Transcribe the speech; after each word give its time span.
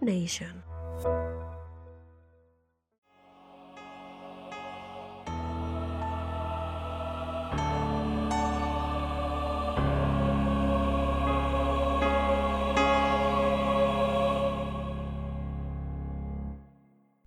Nation. 0.00 0.64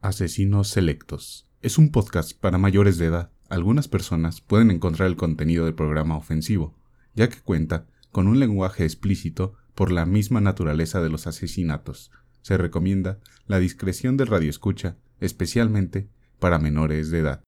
Asesinos 0.01 0.67
Selectos. 0.67 1.47
Es 1.61 1.77
un 1.77 1.91
podcast 1.91 2.33
para 2.37 2.57
mayores 2.57 2.97
de 2.97 3.05
edad. 3.05 3.31
Algunas 3.47 3.87
personas 3.87 4.41
pueden 4.41 4.71
encontrar 4.71 5.07
el 5.07 5.15
contenido 5.15 5.63
del 5.63 5.73
programa 5.73 6.17
ofensivo, 6.17 6.75
ya 7.13 7.29
que 7.29 7.39
cuenta 7.39 7.87
con 8.11 8.27
un 8.27 8.41
lenguaje 8.41 8.83
explícito 8.83 9.53
por 9.73 9.89
la 9.89 10.05
misma 10.05 10.41
naturaleza 10.41 11.01
de 11.01 11.09
los 11.09 11.27
asesinatos. 11.27 12.11
Se 12.41 12.57
recomienda 12.57 13.19
la 13.47 13.59
discreción 13.59 14.17
del 14.17 14.27
radioescucha, 14.27 14.97
especialmente 15.19 16.09
para 16.39 16.57
menores 16.59 17.11
de 17.11 17.19
edad. 17.19 17.43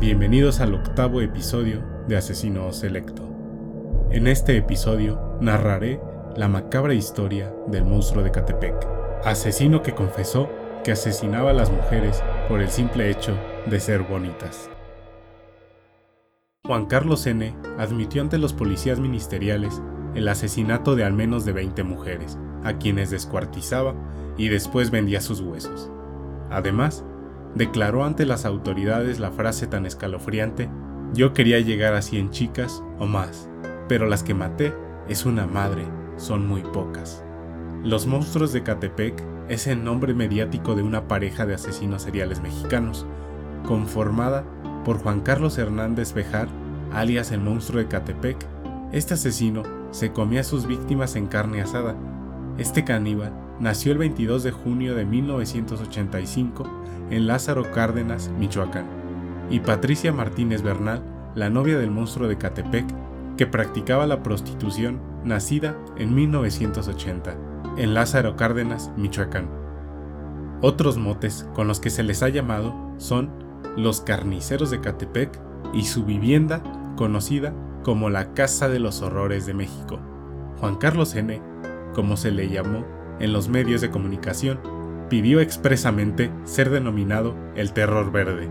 Bienvenidos 0.00 0.60
al 0.60 0.74
octavo 0.74 1.20
episodio 1.20 1.84
de 2.08 2.16
Asesino 2.16 2.72
Selecto. 2.72 3.28
En 4.10 4.26
este 4.26 4.56
episodio 4.56 5.36
narraré 5.40 6.00
la 6.36 6.48
macabra 6.48 6.94
historia 6.94 7.52
del 7.66 7.84
monstruo 7.84 8.24
de 8.24 8.30
Catepec, 8.30 8.74
asesino 9.24 9.82
que 9.82 9.94
confesó 9.94 10.48
que 10.82 10.92
asesinaba 10.92 11.50
a 11.50 11.54
las 11.54 11.70
mujeres 11.70 12.22
por 12.48 12.60
el 12.60 12.70
simple 12.70 13.10
hecho 13.10 13.36
de 13.66 13.80
ser 13.80 14.02
bonitas. 14.02 14.70
Juan 16.66 16.84
Carlos 16.86 17.26
N. 17.26 17.56
admitió 17.78 18.20
ante 18.20 18.36
los 18.36 18.52
policías 18.52 19.00
ministeriales 19.00 19.80
el 20.14 20.28
asesinato 20.28 20.96
de 20.96 21.04
al 21.04 21.14
menos 21.14 21.44
de 21.44 21.52
20 21.52 21.82
mujeres, 21.84 22.38
a 22.64 22.74
quienes 22.74 23.10
descuartizaba 23.10 23.94
y 24.36 24.48
después 24.48 24.90
vendía 24.90 25.20
sus 25.20 25.40
huesos. 25.40 25.90
Además, 26.50 27.06
declaró 27.54 28.04
ante 28.04 28.26
las 28.26 28.44
autoridades 28.44 29.18
la 29.18 29.30
frase 29.30 29.66
tan 29.66 29.86
escalofriante, 29.86 30.68
yo 31.14 31.32
quería 31.32 31.58
llegar 31.60 31.94
a 31.94 32.02
100 32.02 32.30
chicas 32.30 32.82
o 32.98 33.06
más, 33.06 33.48
pero 33.88 34.06
las 34.06 34.22
que 34.22 34.34
maté 34.34 34.74
es 35.08 35.24
una 35.24 35.46
madre, 35.46 35.84
son 36.16 36.46
muy 36.46 36.60
pocas. 36.60 37.24
Los 37.82 38.06
monstruos 38.06 38.52
de 38.52 38.62
Catepec 38.62 39.24
es 39.48 39.66
el 39.68 39.82
nombre 39.82 40.12
mediático 40.12 40.74
de 40.74 40.82
una 40.82 41.08
pareja 41.08 41.46
de 41.46 41.54
asesinos 41.54 42.02
seriales 42.02 42.42
mexicanos, 42.42 43.06
conformada 43.66 44.44
por 44.88 45.00
Juan 45.00 45.20
Carlos 45.20 45.58
Hernández 45.58 46.14
Bejar, 46.14 46.48
alias 46.94 47.30
el 47.30 47.42
monstruo 47.42 47.78
de 47.78 47.88
Catepec. 47.88 48.38
Este 48.90 49.12
asesino 49.12 49.62
se 49.90 50.12
comía 50.12 50.40
a 50.40 50.44
sus 50.44 50.66
víctimas 50.66 51.14
en 51.14 51.26
carne 51.26 51.60
asada. 51.60 51.94
Este 52.56 52.84
caníbal 52.84 53.34
nació 53.60 53.92
el 53.92 53.98
22 53.98 54.44
de 54.44 54.50
junio 54.50 54.94
de 54.94 55.04
1985 55.04 56.66
en 57.10 57.26
Lázaro 57.26 57.70
Cárdenas, 57.70 58.30
Michoacán, 58.38 58.86
y 59.50 59.60
Patricia 59.60 60.10
Martínez 60.10 60.62
Bernal, 60.62 61.02
la 61.34 61.50
novia 61.50 61.78
del 61.78 61.90
monstruo 61.90 62.26
de 62.26 62.38
Catepec, 62.38 62.86
que 63.36 63.46
practicaba 63.46 64.06
la 64.06 64.22
prostitución, 64.22 65.02
nacida 65.22 65.76
en 65.98 66.14
1980, 66.14 67.36
en 67.76 67.92
Lázaro 67.92 68.36
Cárdenas, 68.36 68.90
Michoacán. 68.96 69.50
Otros 70.62 70.96
motes 70.96 71.46
con 71.52 71.68
los 71.68 71.78
que 71.78 71.90
se 71.90 72.02
les 72.02 72.22
ha 72.22 72.30
llamado 72.30 72.74
son 72.96 73.47
los 73.78 74.00
carniceros 74.00 74.70
de 74.70 74.80
Catepec 74.80 75.40
y 75.72 75.84
su 75.84 76.04
vivienda 76.04 76.62
conocida 76.96 77.54
como 77.84 78.10
la 78.10 78.34
Casa 78.34 78.68
de 78.68 78.80
los 78.80 79.02
Horrores 79.02 79.46
de 79.46 79.54
México. 79.54 80.00
Juan 80.58 80.76
Carlos 80.76 81.14
N., 81.14 81.40
como 81.94 82.16
se 82.16 82.32
le 82.32 82.48
llamó 82.48 82.84
en 83.20 83.32
los 83.32 83.48
medios 83.48 83.80
de 83.80 83.90
comunicación, 83.90 84.58
pidió 85.08 85.40
expresamente 85.40 86.30
ser 86.44 86.70
denominado 86.70 87.36
el 87.54 87.72
Terror 87.72 88.10
Verde, 88.10 88.48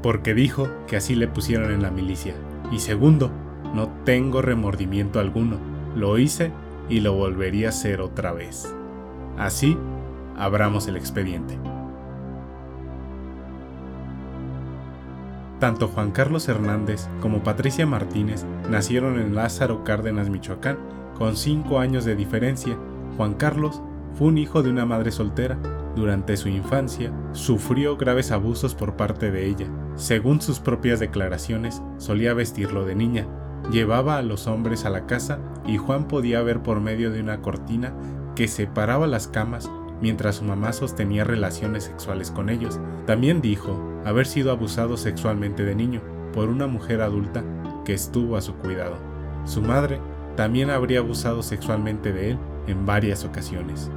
porque 0.00 0.32
dijo 0.32 0.68
que 0.86 0.96
así 0.96 1.16
le 1.16 1.26
pusieron 1.26 1.72
en 1.72 1.82
la 1.82 1.90
milicia. 1.90 2.34
Y 2.70 2.78
segundo, 2.78 3.32
no 3.74 3.88
tengo 4.04 4.42
remordimiento 4.42 5.18
alguno, 5.18 5.58
lo 5.96 6.18
hice 6.18 6.52
y 6.88 7.00
lo 7.00 7.14
volvería 7.14 7.66
a 7.66 7.70
hacer 7.70 8.00
otra 8.00 8.32
vez. 8.32 8.72
Así, 9.36 9.76
abramos 10.36 10.86
el 10.86 10.96
expediente. 10.96 11.58
Tanto 15.58 15.88
Juan 15.88 16.12
Carlos 16.12 16.48
Hernández 16.48 17.08
como 17.20 17.42
Patricia 17.42 17.84
Martínez 17.84 18.44
nacieron 18.70 19.18
en 19.20 19.34
Lázaro 19.34 19.82
Cárdenas, 19.82 20.30
Michoacán, 20.30 20.78
con 21.16 21.36
cinco 21.36 21.80
años 21.80 22.04
de 22.04 22.14
diferencia. 22.14 22.78
Juan 23.16 23.34
Carlos 23.34 23.82
fue 24.14 24.28
un 24.28 24.38
hijo 24.38 24.62
de 24.62 24.70
una 24.70 24.86
madre 24.86 25.10
soltera. 25.10 25.58
Durante 25.96 26.36
su 26.36 26.48
infancia, 26.48 27.12
sufrió 27.32 27.96
graves 27.96 28.30
abusos 28.30 28.76
por 28.76 28.94
parte 28.94 29.32
de 29.32 29.46
ella. 29.46 29.66
Según 29.96 30.40
sus 30.40 30.60
propias 30.60 31.00
declaraciones, 31.00 31.82
solía 31.96 32.34
vestirlo 32.34 32.84
de 32.84 32.94
niña, 32.94 33.26
llevaba 33.72 34.16
a 34.16 34.22
los 34.22 34.46
hombres 34.46 34.84
a 34.84 34.90
la 34.90 35.06
casa 35.06 35.40
y 35.66 35.76
Juan 35.76 36.06
podía 36.06 36.40
ver 36.42 36.62
por 36.62 36.80
medio 36.80 37.10
de 37.10 37.20
una 37.20 37.42
cortina 37.42 37.92
que 38.36 38.46
separaba 38.46 39.08
las 39.08 39.26
camas 39.26 39.68
mientras 40.00 40.36
su 40.36 40.44
mamá 40.44 40.72
sostenía 40.72 41.24
relaciones 41.24 41.84
sexuales 41.84 42.30
con 42.30 42.48
ellos. 42.50 42.78
También 43.06 43.40
dijo 43.40 44.00
haber 44.04 44.26
sido 44.26 44.50
abusado 44.50 44.96
sexualmente 44.96 45.64
de 45.64 45.74
niño 45.74 46.02
por 46.32 46.48
una 46.48 46.66
mujer 46.66 47.00
adulta 47.00 47.44
que 47.84 47.94
estuvo 47.94 48.36
a 48.36 48.40
su 48.40 48.54
cuidado. 48.54 48.96
Su 49.44 49.62
madre 49.62 50.00
también 50.36 50.70
habría 50.70 51.00
abusado 51.00 51.42
sexualmente 51.42 52.12
de 52.12 52.30
él 52.30 52.38
en 52.66 52.86
varias 52.86 53.24
ocasiones. 53.24 53.90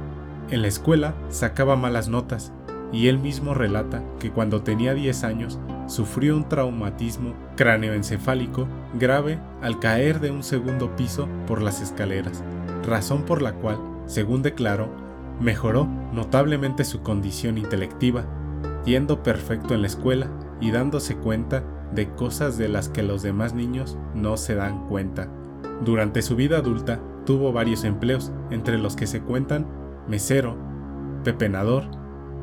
En 0.50 0.62
la 0.62 0.68
escuela 0.68 1.14
sacaba 1.28 1.76
malas 1.76 2.08
notas 2.08 2.52
y 2.92 3.08
él 3.08 3.18
mismo 3.18 3.54
relata 3.54 4.02
que 4.18 4.30
cuando 4.30 4.62
tenía 4.62 4.94
10 4.94 5.24
años 5.24 5.58
sufrió 5.86 6.36
un 6.36 6.48
traumatismo 6.48 7.34
cráneoencefálico 7.56 8.66
grave 8.98 9.38
al 9.62 9.78
caer 9.78 10.20
de 10.20 10.30
un 10.30 10.42
segundo 10.42 10.94
piso 10.94 11.28
por 11.46 11.62
las 11.62 11.80
escaleras, 11.80 12.42
razón 12.86 13.22
por 13.22 13.40
la 13.40 13.52
cual, 13.54 13.78
según 14.06 14.42
declaró, 14.42 14.90
mejoró 15.40 15.86
notablemente 16.12 16.84
su 16.84 17.02
condición 17.02 17.58
intelectiva, 17.58 18.24
yendo 18.84 19.22
perfecto 19.22 19.74
en 19.74 19.82
la 19.82 19.86
escuela 19.86 20.28
y 20.60 20.70
dándose 20.70 21.16
cuenta 21.16 21.64
de 21.92 22.08
cosas 22.10 22.58
de 22.58 22.68
las 22.68 22.88
que 22.88 23.02
los 23.02 23.22
demás 23.22 23.54
niños 23.54 23.98
no 24.14 24.36
se 24.36 24.54
dan 24.54 24.86
cuenta. 24.88 25.28
Durante 25.84 26.22
su 26.22 26.36
vida 26.36 26.58
adulta 26.58 27.00
tuvo 27.26 27.52
varios 27.52 27.84
empleos, 27.84 28.32
entre 28.50 28.78
los 28.78 28.96
que 28.96 29.06
se 29.06 29.20
cuentan 29.20 29.66
mesero, 30.08 30.56
pepenador 31.24 31.84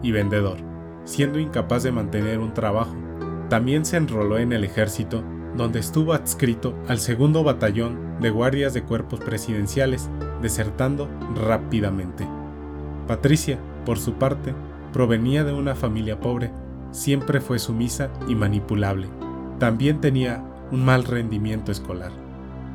y 0.01 0.11
vendedor, 0.11 0.57
siendo 1.03 1.39
incapaz 1.39 1.83
de 1.83 1.91
mantener 1.91 2.39
un 2.39 2.53
trabajo 2.53 2.95
también 3.49 3.83
se 3.83 3.97
enroló 3.97 4.37
en 4.37 4.53
el 4.53 4.63
ejército, 4.63 5.23
donde 5.57 5.79
estuvo 5.79 6.13
adscrito 6.13 6.75
al 6.87 6.99
segundo 6.99 7.43
batallón 7.43 8.19
de 8.21 8.29
guardias 8.29 8.75
de 8.75 8.83
cuerpos 8.83 9.19
presidenciales, 9.19 10.07
desertando 10.41 11.09
rápidamente. 11.35 12.27
Patricia, 13.09 13.57
por 13.87 13.97
su 13.97 14.13
parte, 14.13 14.53
provenía 14.93 15.43
de 15.43 15.51
una 15.51 15.73
familia 15.73 16.19
pobre, 16.19 16.51
siempre 16.91 17.41
fue 17.41 17.57
sumisa 17.57 18.11
y 18.27 18.35
manipulable. 18.35 19.07
También 19.57 19.99
tenía 19.99 20.43
un 20.71 20.85
mal 20.85 21.03
rendimiento 21.05 21.71
escolar. 21.71 22.11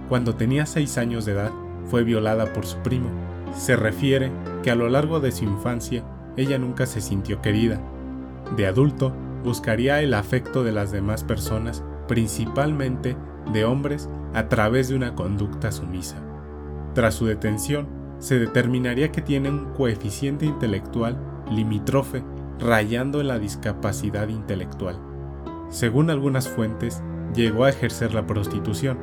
Cuando 0.09 0.35
tenía 0.35 0.67
seis 0.67 0.99
años 0.99 1.25
de 1.25 1.35
edad, 1.35 1.53
fue 1.87 2.03
violada 2.03 2.53
por 2.53 2.67
su 2.67 2.79
primo. 2.79 3.11
Se 3.57 3.77
refiere 3.77 4.33
que 4.65 4.73
a 4.73 4.75
lo 4.75 4.89
largo 4.89 5.21
de 5.21 5.31
su 5.31 5.45
infancia 5.45 6.03
ella 6.37 6.59
nunca 6.59 6.87
se 6.87 7.01
sintió 7.01 7.41
querida. 7.41 7.81
De 8.57 8.67
adulto, 8.67 9.13
buscaría 9.45 10.03
el 10.03 10.15
afecto 10.15 10.65
de 10.65 10.73
las 10.73 10.91
demás 10.91 11.23
personas, 11.23 11.85
principalmente 12.09 13.17
de 13.53 13.65
hombres, 13.65 14.09
a 14.35 14.49
través 14.49 14.89
de 14.89 14.97
una 14.97 15.15
conducta 15.15 15.71
sumisa. 15.71 16.17
Tras 16.93 17.15
su 17.15 17.25
detención, 17.27 17.87
se 18.25 18.39
determinaría 18.39 19.13
que 19.13 19.21
tiene 19.21 19.51
un 19.51 19.75
coeficiente 19.75 20.47
intelectual 20.47 21.19
limítrofe 21.51 22.25
rayando 22.59 23.21
en 23.21 23.29
la 23.29 23.39
discapacidad 23.39 24.29
intelectual. 24.29 24.99
Según 25.69 26.09
algunas 26.09 26.49
fuentes, 26.49 27.03
llegó 27.35 27.65
a 27.65 27.69
ejercer 27.69 28.15
la 28.15 28.27
prostitución. 28.27 28.97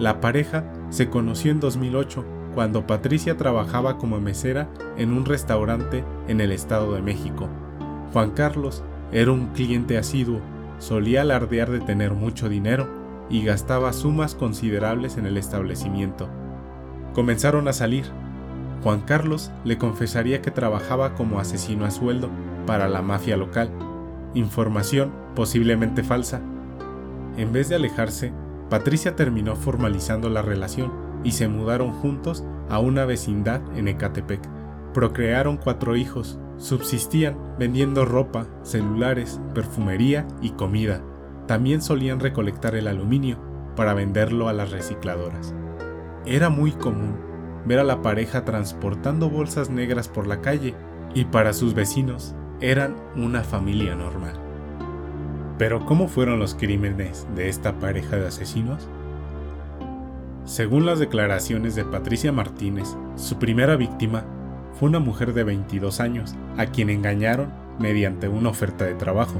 La 0.00 0.20
pareja 0.20 0.64
se 0.88 1.08
conoció 1.08 1.52
en 1.52 1.60
2008 1.60 2.24
cuando 2.52 2.84
Patricia 2.84 3.36
trabajaba 3.36 3.96
como 3.96 4.18
mesera 4.18 4.68
en 4.96 5.12
un 5.12 5.24
restaurante 5.24 6.02
en 6.26 6.40
el 6.40 6.50
Estado 6.50 6.94
de 6.94 7.02
México. 7.02 7.48
Juan 8.12 8.32
Carlos 8.32 8.82
era 9.12 9.30
un 9.30 9.52
cliente 9.52 9.98
asiduo, 9.98 10.40
solía 10.80 11.22
alardear 11.22 11.70
de 11.70 11.78
tener 11.78 12.12
mucho 12.12 12.48
dinero 12.48 12.88
y 13.30 13.44
gastaba 13.44 13.92
sumas 13.92 14.34
considerables 14.34 15.16
en 15.16 15.26
el 15.26 15.36
establecimiento. 15.36 16.28
Comenzaron 17.14 17.68
a 17.68 17.72
salir. 17.72 18.06
Juan 18.82 19.00
Carlos 19.00 19.50
le 19.64 19.76
confesaría 19.76 20.40
que 20.40 20.50
trabajaba 20.50 21.14
como 21.14 21.40
asesino 21.40 21.84
a 21.84 21.90
sueldo 21.90 22.30
para 22.66 22.88
la 22.88 23.02
mafia 23.02 23.36
local, 23.36 23.70
información 24.34 25.12
posiblemente 25.34 26.02
falsa. 26.02 26.40
En 27.36 27.52
vez 27.52 27.68
de 27.68 27.76
alejarse, 27.76 28.32
Patricia 28.70 29.16
terminó 29.16 29.56
formalizando 29.56 30.28
la 30.28 30.42
relación 30.42 30.92
y 31.24 31.32
se 31.32 31.48
mudaron 31.48 31.92
juntos 31.92 32.44
a 32.68 32.78
una 32.78 33.04
vecindad 33.04 33.60
en 33.76 33.88
Ecatepec. 33.88 34.40
Procrearon 34.92 35.56
cuatro 35.56 35.96
hijos, 35.96 36.38
subsistían 36.58 37.36
vendiendo 37.58 38.04
ropa, 38.04 38.46
celulares, 38.62 39.40
perfumería 39.54 40.26
y 40.40 40.50
comida. 40.50 41.02
También 41.46 41.82
solían 41.82 42.20
recolectar 42.20 42.74
el 42.74 42.86
aluminio 42.86 43.38
para 43.74 43.94
venderlo 43.94 44.48
a 44.48 44.52
las 44.52 44.70
recicladoras. 44.70 45.54
Era 46.26 46.50
muy 46.50 46.72
común 46.72 47.27
ver 47.68 47.78
a 47.78 47.84
la 47.84 48.02
pareja 48.02 48.44
transportando 48.44 49.30
bolsas 49.30 49.70
negras 49.70 50.08
por 50.08 50.26
la 50.26 50.40
calle 50.40 50.74
y 51.14 51.26
para 51.26 51.52
sus 51.52 51.74
vecinos 51.74 52.34
eran 52.60 52.96
una 53.14 53.42
familia 53.42 53.94
normal. 53.94 54.34
Pero 55.58 55.84
¿cómo 55.84 56.08
fueron 56.08 56.38
los 56.38 56.54
crímenes 56.54 57.26
de 57.34 57.48
esta 57.48 57.78
pareja 57.78 58.16
de 58.16 58.28
asesinos? 58.28 58.88
Según 60.44 60.86
las 60.86 60.98
declaraciones 60.98 61.74
de 61.74 61.84
Patricia 61.84 62.32
Martínez, 62.32 62.96
su 63.16 63.38
primera 63.38 63.76
víctima 63.76 64.24
fue 64.78 64.88
una 64.88 64.98
mujer 64.98 65.34
de 65.34 65.44
22 65.44 66.00
años, 66.00 66.36
a 66.56 66.66
quien 66.66 66.88
engañaron 66.88 67.52
mediante 67.78 68.28
una 68.28 68.48
oferta 68.48 68.84
de 68.84 68.94
trabajo. 68.94 69.34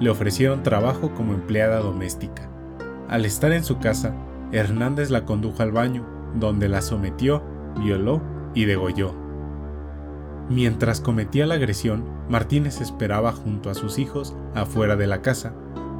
Le 0.00 0.08
ofrecieron 0.08 0.62
trabajo 0.62 1.12
como 1.14 1.34
empleada 1.34 1.80
doméstica. 1.80 2.48
Al 3.08 3.24
estar 3.24 3.52
en 3.52 3.64
su 3.64 3.78
casa, 3.78 4.14
Hernández 4.52 5.10
la 5.10 5.24
condujo 5.24 5.62
al 5.62 5.72
baño, 5.72 6.06
donde 6.34 6.68
la 6.68 6.80
sometió, 6.80 7.42
violó 7.76 8.22
y 8.54 8.64
degolló. 8.64 9.14
Mientras 10.48 11.00
cometía 11.00 11.46
la 11.46 11.54
agresión, 11.54 12.04
Martínez 12.28 12.80
esperaba 12.80 13.32
junto 13.32 13.70
a 13.70 13.74
sus 13.74 13.98
hijos 13.98 14.34
afuera 14.54 14.96
de 14.96 15.06
la 15.06 15.20
casa. 15.20 15.52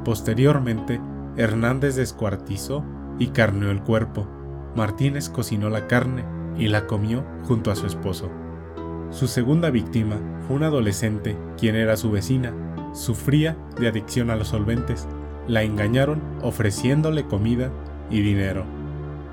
Posteriormente, 0.03 0.99
Hernández 1.37 1.95
descuartizó 1.95 2.83
y 3.19 3.27
carneó 3.27 3.69
el 3.69 3.83
cuerpo. 3.83 4.27
Martínez 4.75 5.29
cocinó 5.29 5.69
la 5.69 5.87
carne 5.87 6.25
y 6.57 6.67
la 6.67 6.87
comió 6.87 7.23
junto 7.43 7.71
a 7.71 7.75
su 7.75 7.85
esposo. 7.85 8.29
Su 9.11 9.27
segunda 9.27 9.69
víctima 9.69 10.17
fue 10.47 10.55
una 10.55 10.67
adolescente, 10.67 11.37
quien 11.57 11.75
era 11.75 11.97
su 11.97 12.11
vecina. 12.11 12.53
Sufría 12.93 13.55
de 13.79 13.87
adicción 13.87 14.29
a 14.29 14.35
los 14.35 14.49
solventes. 14.49 15.07
La 15.47 15.63
engañaron 15.63 16.21
ofreciéndole 16.41 17.25
comida 17.25 17.71
y 18.09 18.21
dinero. 18.21 18.65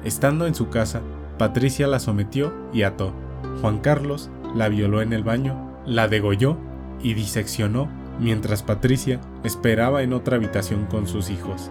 Estando 0.05 0.47
en 0.47 0.55
su 0.55 0.69
casa, 0.69 1.01
Patricia 1.39 1.87
la 1.87 1.99
sometió 1.99 2.53
y 2.73 2.83
ató. 2.83 3.13
Juan 3.61 3.79
Carlos 3.79 4.31
la 4.55 4.69
violó 4.69 5.03
en 5.03 5.13
el 5.13 5.23
baño, 5.23 5.81
la 5.85 6.09
degolló 6.09 6.57
y 7.03 7.15
diseccionó 7.15 7.89
mientras 8.19 8.63
Patricia 8.63 9.21
esperaba 9.45 10.03
en 10.03 10.13
otra 10.13 10.37
habitación 10.37 10.87
con 10.87 11.07
sus 11.07 11.31
hijos. 11.31 11.71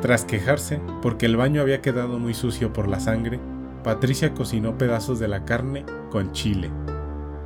Tras 0.00 0.24
quejarse 0.24 0.80
porque 1.02 1.26
el 1.26 1.36
baño 1.36 1.60
había 1.60 1.82
quedado 1.82 2.18
muy 2.18 2.32
sucio 2.32 2.72
por 2.72 2.88
la 2.88 3.00
sangre, 3.00 3.38
Patricia 3.84 4.32
cocinó 4.32 4.78
pedazos 4.78 5.18
de 5.18 5.28
la 5.28 5.44
carne 5.44 5.84
con 6.10 6.32
chile. 6.32 6.70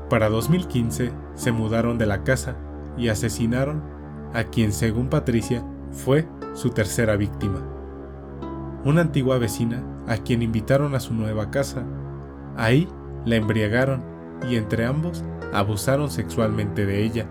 Para 0.09 0.29
2015 0.29 1.13
se 1.35 1.53
mudaron 1.53 1.99
de 1.99 2.07
la 2.07 2.23
casa 2.23 2.57
y 2.97 3.09
asesinaron 3.09 3.83
a 4.35 4.45
quien 4.45 4.73
según 4.73 5.09
Patricia 5.09 5.65
fue 5.91 6.29
su 6.55 6.71
tercera 6.71 7.17
víctima. 7.17 7.61
Una 8.85 9.01
antigua 9.01 9.39
vecina 9.39 9.83
a 10.07 10.17
quien 10.19 10.43
invitaron 10.43 10.95
a 10.95 11.01
su 11.01 11.15
nueva 11.15 11.51
casa. 11.51 11.85
Ahí 12.57 12.89
la 13.25 13.37
embriagaron 13.37 14.03
y 14.49 14.57
entre 14.57 14.87
ambos 14.87 15.25
abusaron 15.53 16.11
sexualmente 16.11 16.87
de 16.87 17.03
ella. 17.03 17.27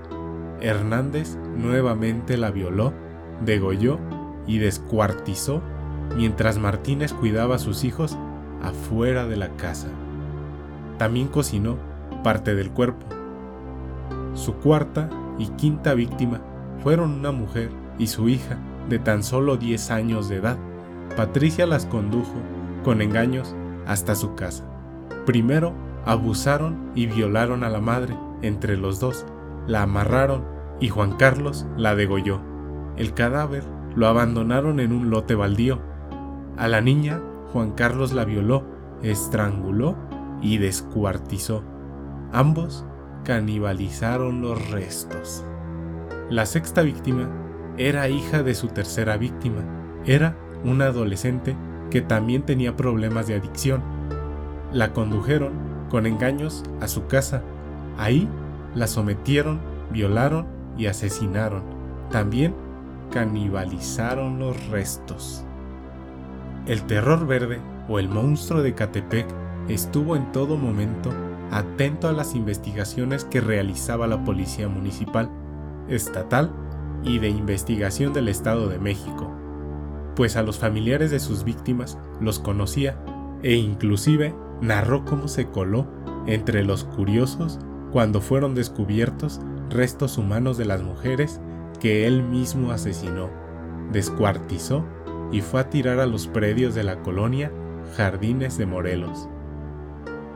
Hernández 0.62 1.38
nuevamente 1.58 2.38
la 2.38 2.52
violó, 2.52 2.94
degolló 3.46 4.00
y 4.48 4.58
descuartizó 4.58 5.62
mientras 6.16 6.58
Martínez 6.58 7.14
cuidaba 7.14 7.56
a 7.56 7.60
sus 7.60 7.84
hijos 7.84 8.18
afuera 8.62 9.26
de 9.26 9.38
la 9.38 9.50
casa. 9.50 9.88
También 10.98 11.28
cocinó 11.28 11.78
parte 12.24 12.56
del 12.56 12.72
cuerpo. 12.72 13.06
Su 14.34 14.56
cuarta 14.56 15.10
y 15.38 15.48
quinta 15.48 15.94
víctima 15.94 16.42
fueron 16.82 17.12
una 17.12 17.32
mujer 17.32 17.70
y 17.98 18.08
su 18.08 18.30
hija 18.30 18.58
de 18.90 19.00
tan 19.00 19.24
solo 19.24 19.58
10 19.58 19.92
años 19.92 20.30
de 20.30 20.38
edad. 20.38 20.58
Patricia 21.16 21.66
las 21.66 21.86
condujo 21.86 22.34
con 22.84 23.02
engaños 23.02 23.56
hasta 23.88 24.16
su 24.16 24.36
casa. 24.36 24.66
Primero 25.26 25.74
abusaron 26.06 26.92
y 26.96 27.08
violaron 27.08 27.64
a 27.64 27.70
la 27.70 27.82
madre 27.82 28.16
entre 28.42 28.78
los 28.78 29.00
dos, 29.00 29.26
la 29.68 29.84
amarraron 29.84 30.44
y 30.80 30.90
Juan 30.90 31.14
Carlos 31.14 31.66
la 31.78 31.96
degolló. 31.96 32.42
El 32.98 33.14
cadáver 33.14 33.64
lo 33.96 34.08
abandonaron 34.08 34.80
en 34.80 34.92
un 34.92 35.10
lote 35.10 35.36
baldío. 35.36 35.80
A 36.58 36.68
la 36.68 36.82
niña, 36.82 37.22
Juan 37.52 37.72
Carlos 37.72 38.14
la 38.14 38.26
violó, 38.26 38.66
estranguló 39.02 39.96
y 40.42 40.58
descuartizó. 40.58 41.64
Ambos 42.32 42.86
canibalizaron 43.24 44.42
los 44.42 44.70
restos. 44.72 45.46
La 46.30 46.46
sexta 46.46 46.82
víctima 46.82 47.30
era 47.78 48.10
hija 48.10 48.44
de 48.44 48.54
su 48.56 48.68
tercera 48.68 49.18
víctima. 49.18 49.64
Era 50.06 50.38
una 50.64 50.86
adolescente 50.86 51.56
que 51.94 52.02
también 52.02 52.42
tenía 52.42 52.76
problemas 52.76 53.28
de 53.28 53.36
adicción. 53.36 53.84
La 54.72 54.94
condujeron 54.94 55.54
con 55.92 56.08
engaños 56.08 56.64
a 56.82 56.88
su 56.88 57.06
casa. 57.06 57.44
Ahí 58.00 58.28
la 58.74 58.88
sometieron, 58.88 59.60
violaron 59.92 60.48
y 60.76 60.88
asesinaron. 60.88 61.62
También 62.10 62.56
canibalizaron 63.12 64.40
los 64.40 64.70
restos. 64.70 65.46
El 66.66 66.82
terror 66.82 67.28
verde 67.28 67.62
o 67.88 68.00
el 68.00 68.10
monstruo 68.10 68.64
de 68.64 68.74
Catepec 68.74 69.28
estuvo 69.68 70.16
en 70.16 70.32
todo 70.32 70.58
momento 70.58 71.12
atento 71.52 72.08
a 72.08 72.12
las 72.12 72.34
investigaciones 72.34 73.24
que 73.24 73.40
realizaba 73.40 74.08
la 74.08 74.24
Policía 74.24 74.68
Municipal, 74.68 75.30
Estatal 75.88 76.52
y 77.04 77.20
de 77.20 77.30
Investigación 77.30 78.14
del 78.14 78.30
Estado 78.30 78.68
de 78.68 78.80
México, 78.80 79.32
pues 80.16 80.36
a 80.36 80.44
los 80.44 80.60
familiares 80.60 81.12
de 81.12 81.20
sus 81.20 81.44
víctimas 81.44 81.98
los 82.20 82.40
conocía 82.40 82.98
e 83.42 83.56
inclusive 83.56 84.36
narró 84.62 85.06
cómo 85.06 85.28
se 85.28 85.48
coló 85.48 85.88
entre 86.28 86.64
los 86.64 86.84
curiosos 86.84 87.60
cuando 87.92 88.22
fueron 88.22 88.56
descubiertos 88.56 89.42
restos 89.70 90.18
humanos 90.18 90.58
de 90.58 90.66
las 90.66 90.82
mujeres 90.82 91.40
que 91.80 92.08
él 92.08 92.24
mismo 92.24 92.72
asesinó, 92.72 93.30
descuartizó 93.92 94.86
y 95.32 95.42
fue 95.42 95.62
a 95.62 95.70
tirar 95.70 96.00
a 96.00 96.06
los 96.06 96.28
predios 96.28 96.76
de 96.76 96.84
la 96.84 97.02
colonia 97.02 97.52
Jardines 97.98 98.58
de 98.58 98.66
Morelos. 98.66 99.28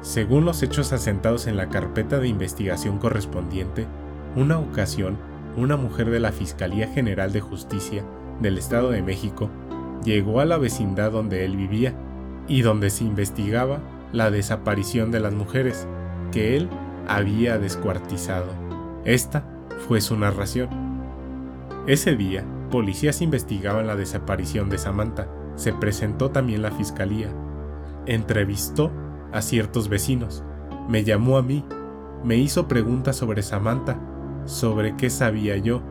Según 0.02 0.46
los 0.46 0.62
hechos 0.64 0.94
asentados 0.94 1.48
en 1.48 1.58
la 1.58 1.70
carpeta 1.70 2.20
de 2.20 2.28
investigación 2.28 2.98
correspondiente, 2.98 3.88
una 4.36 4.60
ocasión, 4.60 5.18
una 5.56 5.78
mujer 5.78 6.10
de 6.10 6.20
la 6.20 6.32
Fiscalía 6.32 6.88
General 6.88 7.32
de 7.32 7.42
Justicia 7.42 8.04
del 8.42 8.58
Estado 8.58 8.92
de 8.92 9.02
México 9.02 9.50
llegó 10.04 10.40
a 10.40 10.46
la 10.46 10.58
vecindad 10.58 11.12
donde 11.12 11.44
él 11.46 11.58
vivía 11.58 11.94
y 12.48 12.62
donde 12.62 12.90
se 12.90 13.04
investigaba 13.04 13.80
la 14.14 14.32
desaparición 14.32 15.12
de 15.12 15.20
las 15.20 15.34
mujeres 15.34 15.88
que 16.32 16.56
él 16.56 16.70
había 17.08 17.58
descuartizado. 17.58 18.48
Esta 19.06 19.44
fue 19.88 20.02
su 20.02 20.18
narración. 20.18 20.70
Ese 21.88 22.16
día, 22.16 22.44
policías 22.70 23.22
investigaban 23.22 23.88
la 23.88 23.96
desaparición 23.96 24.70
de 24.70 24.78
Samantha. 24.78 25.28
Se 25.56 25.74
presentó 25.74 26.32
también 26.32 26.62
la 26.62 26.72
fiscalía. 26.72 27.30
Entrevistó 28.06 28.92
a 29.32 29.42
ciertos 29.42 29.90
vecinos. 29.90 30.44
Me 30.90 31.04
llamó 31.04 31.38
a 31.38 31.42
mí. 31.42 31.66
Me 32.24 32.36
hizo 32.38 32.68
preguntas 32.68 33.16
sobre 33.16 33.42
Samantha, 33.42 34.00
sobre 34.46 34.96
qué 34.98 35.10
sabía 35.10 35.58
yo. 35.58 35.82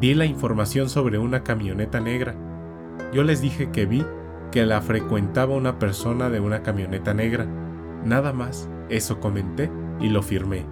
Di 0.00 0.12
la 0.12 0.26
información 0.26 0.90
sobre 0.90 1.16
una 1.16 1.42
camioneta 1.42 2.00
negra. 2.00 2.34
Yo 3.14 3.22
les 3.22 3.40
dije 3.40 3.70
que 3.70 3.86
vi 3.86 4.04
que 4.52 4.66
la 4.66 4.82
frecuentaba 4.82 5.54
una 5.54 5.78
persona 5.78 6.28
de 6.28 6.38
una 6.38 6.62
camioneta 6.62 7.14
negra. 7.14 7.46
Nada 8.04 8.34
más, 8.34 8.68
eso 8.90 9.20
comenté 9.20 9.70
y 10.00 10.10
lo 10.10 10.22
firmé. 10.22 10.66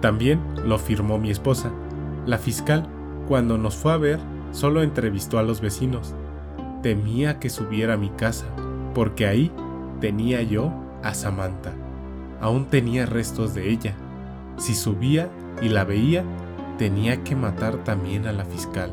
También 0.00 0.40
lo 0.64 0.78
firmó 0.78 1.18
mi 1.18 1.30
esposa. 1.30 1.72
La 2.26 2.38
fiscal, 2.38 2.86
cuando 3.26 3.58
nos 3.58 3.74
fue 3.74 3.92
a 3.92 3.96
ver, 3.96 4.20
solo 4.52 4.82
entrevistó 4.82 5.38
a 5.38 5.42
los 5.42 5.60
vecinos. 5.60 6.14
Temía 6.80 7.40
que 7.40 7.50
subiera 7.50 7.94
a 7.94 7.98
mi 7.98 8.10
casa, 8.10 8.46
porque 8.94 9.26
ahí 9.26 9.50
tenía 10.00 10.42
yo 10.42 10.72
a 11.02 11.12
Samantha. 11.14 11.72
Aún 12.40 12.66
tenía 12.66 13.04
restos 13.04 13.52
de 13.54 13.70
ella. 13.70 13.94
Si 14.58 14.74
subía 14.74 15.28
y 15.60 15.70
la 15.70 15.84
veía, 15.84 16.24
tenía 16.78 17.22
que 17.22 17.36
matar 17.36 17.84
también 17.84 18.26
a 18.26 18.32
la 18.32 18.44
fiscal. 18.44 18.92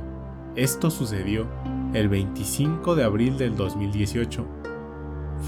Esto 0.56 0.90
sucedió 0.90 1.48
el 1.94 2.10
25 2.10 2.96
de 2.96 3.04
abril 3.04 3.38
del 3.38 3.56
2018. 3.56 4.46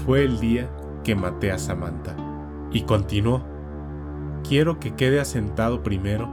Fue 0.04 0.24
el 0.24 0.40
día 0.40 0.70
que 1.02 1.14
maté 1.14 1.52
a 1.52 1.58
Samantha. 1.58 2.16
Y 2.72 2.82
continuó. 2.82 3.42
Quiero 4.46 4.80
que 4.80 4.94
quede 4.94 5.20
asentado 5.20 5.82
primero, 5.82 6.28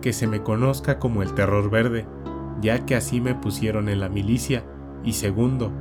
que 0.00 0.12
se 0.12 0.26
me 0.26 0.42
conozca 0.42 0.98
como 0.98 1.22
el 1.22 1.34
terror 1.34 1.70
verde, 1.70 2.06
ya 2.60 2.86
que 2.86 2.94
así 2.94 3.20
me 3.20 3.34
pusieron 3.34 3.88
en 3.88 4.00
la 4.00 4.08
milicia, 4.08 4.64
y 5.04 5.14
segundo, 5.14 5.72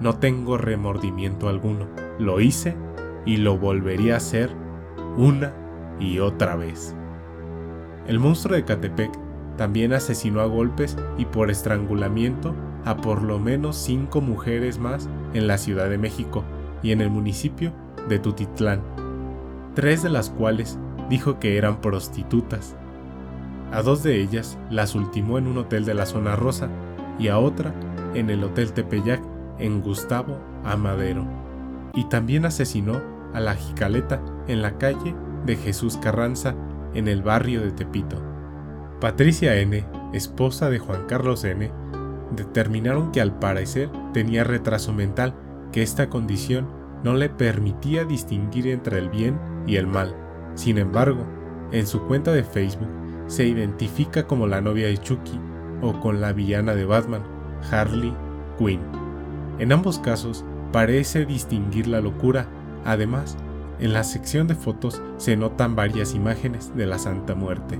no 0.00 0.18
tengo 0.18 0.58
remordimiento 0.58 1.48
alguno. 1.48 1.86
Lo 2.18 2.40
hice 2.40 2.76
y 3.24 3.38
lo 3.38 3.56
volvería 3.56 4.14
a 4.14 4.18
hacer 4.18 4.50
una 5.16 5.54
y 6.00 6.18
otra 6.18 6.56
vez. 6.56 6.94
El 8.06 8.18
monstruo 8.18 8.54
de 8.54 8.64
Catepec 8.64 9.10
también 9.56 9.92
asesinó 9.92 10.40
a 10.40 10.46
golpes 10.46 10.96
y 11.16 11.24
por 11.24 11.50
estrangulamiento 11.50 12.54
a 12.84 12.96
por 12.96 13.22
lo 13.22 13.38
menos 13.38 13.76
cinco 13.76 14.20
mujeres 14.20 14.78
más 14.78 15.08
en 15.32 15.46
la 15.46 15.58
Ciudad 15.58 15.88
de 15.88 15.98
México 15.98 16.44
y 16.82 16.92
en 16.92 17.00
el 17.00 17.10
municipio 17.10 17.72
de 18.08 18.18
Tutitlán, 18.18 18.82
tres 19.74 20.02
de 20.02 20.10
las 20.10 20.28
cuales 20.28 20.78
dijo 21.08 21.38
que 21.38 21.56
eran 21.56 21.80
prostitutas. 21.80 22.76
A 23.72 23.82
dos 23.82 24.02
de 24.02 24.20
ellas 24.20 24.58
las 24.70 24.94
ultimó 24.94 25.38
en 25.38 25.46
un 25.46 25.58
hotel 25.58 25.84
de 25.84 25.94
la 25.94 26.06
zona 26.06 26.36
rosa 26.36 26.68
y 27.18 27.28
a 27.28 27.38
otra 27.38 27.74
en 28.14 28.30
el 28.30 28.44
Hotel 28.44 28.72
Tepeyac 28.72 29.22
en 29.58 29.80
Gustavo 29.80 30.38
Amadero. 30.64 31.26
Y 31.94 32.04
también 32.04 32.44
asesinó 32.44 33.00
a 33.32 33.40
la 33.40 33.54
Jicaleta 33.54 34.20
en 34.46 34.62
la 34.62 34.78
calle 34.78 35.14
de 35.46 35.56
Jesús 35.56 35.96
Carranza 35.96 36.54
en 36.94 37.08
el 37.08 37.22
barrio 37.22 37.60
de 37.60 37.72
Tepito. 37.72 38.22
Patricia 39.00 39.56
N., 39.56 39.84
esposa 40.12 40.70
de 40.70 40.78
Juan 40.78 41.06
Carlos 41.06 41.44
N., 41.44 41.70
determinaron 42.34 43.12
que 43.12 43.20
al 43.20 43.38
parecer 43.38 43.90
tenía 44.12 44.44
retraso 44.44 44.92
mental, 44.92 45.34
que 45.72 45.82
esta 45.82 46.08
condición 46.08 46.68
no 47.02 47.14
le 47.14 47.28
permitía 47.28 48.04
distinguir 48.04 48.68
entre 48.68 48.98
el 48.98 49.10
bien 49.10 49.38
y 49.66 49.76
el 49.76 49.86
mal. 49.86 50.14
Sin 50.54 50.78
embargo, 50.78 51.26
en 51.72 51.86
su 51.86 52.02
cuenta 52.06 52.32
de 52.32 52.44
Facebook 52.44 52.88
se 53.26 53.46
identifica 53.46 54.26
como 54.26 54.46
la 54.46 54.60
novia 54.60 54.86
de 54.86 54.98
Chucky 54.98 55.38
o 55.82 56.00
con 56.00 56.20
la 56.20 56.32
villana 56.32 56.74
de 56.74 56.84
Batman, 56.84 57.22
Harley 57.70 58.14
Quinn. 58.58 58.80
En 59.58 59.72
ambos 59.72 59.98
casos 59.98 60.44
parece 60.72 61.26
distinguir 61.26 61.86
la 61.86 62.00
locura. 62.00 62.46
Además, 62.84 63.36
en 63.84 63.92
la 63.92 64.02
sección 64.02 64.46
de 64.46 64.54
fotos 64.54 65.02
se 65.18 65.36
notan 65.36 65.76
varias 65.76 66.14
imágenes 66.14 66.74
de 66.74 66.86
la 66.86 66.98
Santa 66.98 67.34
Muerte 67.34 67.78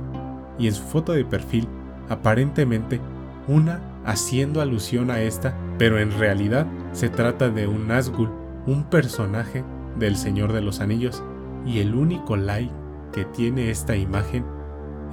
y 0.59 0.67
en 0.67 0.75
su 0.75 0.83
foto 0.83 1.13
de 1.13 1.25
perfil 1.25 1.67
aparentemente 2.11 3.01
una 3.49 3.81
haciendo 4.05 4.61
alusión 4.61 5.11
a 5.11 5.23
esta, 5.23 5.57
pero 5.79 5.99
en 5.99 6.13
realidad 6.19 6.67
se 6.93 7.09
trata 7.09 7.49
de 7.49 7.67
un 7.67 7.89
Nazgûl, 7.89 8.31
un 8.67 8.85
personaje 8.85 9.65
del 9.99 10.17
Señor 10.17 10.53
de 10.53 10.61
los 10.61 10.81
Anillos, 10.81 11.23
y 11.65 11.79
el 11.79 11.95
único 11.95 12.37
like 12.37 12.73
que 13.15 13.25
tiene 13.25 13.71
esta 13.71 13.97
imagen 13.97 14.45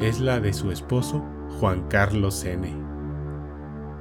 es 0.02 0.20
la 0.20 0.42
de 0.42 0.52
su 0.52 0.72
esposo 0.72 1.24
Juan 1.58 1.88
Carlos 1.88 2.44
N. 2.44 2.70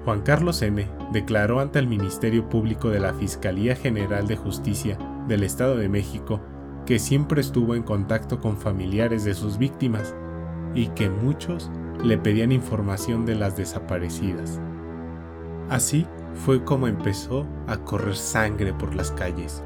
Juan 0.05 0.23
Carlos 0.23 0.61
N. 0.63 0.89
declaró 1.13 1.61
ante 1.61 1.79
el 1.79 1.87
Ministerio 1.87 2.49
Público 2.49 2.89
de 2.89 2.99
la 2.99 3.15
Fiscalía 3.15 3.77
General 3.77 4.27
de 4.27 4.37
Justicia 4.37 4.99
del 5.29 5.45
Estado 5.45 5.77
de 5.77 5.89
México 5.89 6.41
que 6.87 6.99
siempre 6.99 7.41
estuvo 7.41 7.75
en 7.75 7.83
contacto 7.83 8.41
con 8.41 8.57
familiares 8.57 9.25
de 9.25 9.35
sus 9.35 9.59
víctimas 9.59 10.15
y 10.75 10.89
que 10.89 11.11
muchos 11.11 11.71
le 12.03 12.19
pedían 12.19 12.53
información 12.53 13.27
de 13.27 13.35
las 13.35 13.57
desaparecidas. 13.57 14.61
Así 15.69 16.07
fue 16.35 16.65
como 16.65 16.89
empezó 16.89 17.47
a 17.67 17.77
correr 17.79 18.17
sangre 18.17 18.73
por 18.73 18.95
las 18.95 19.11
calles. 19.13 19.63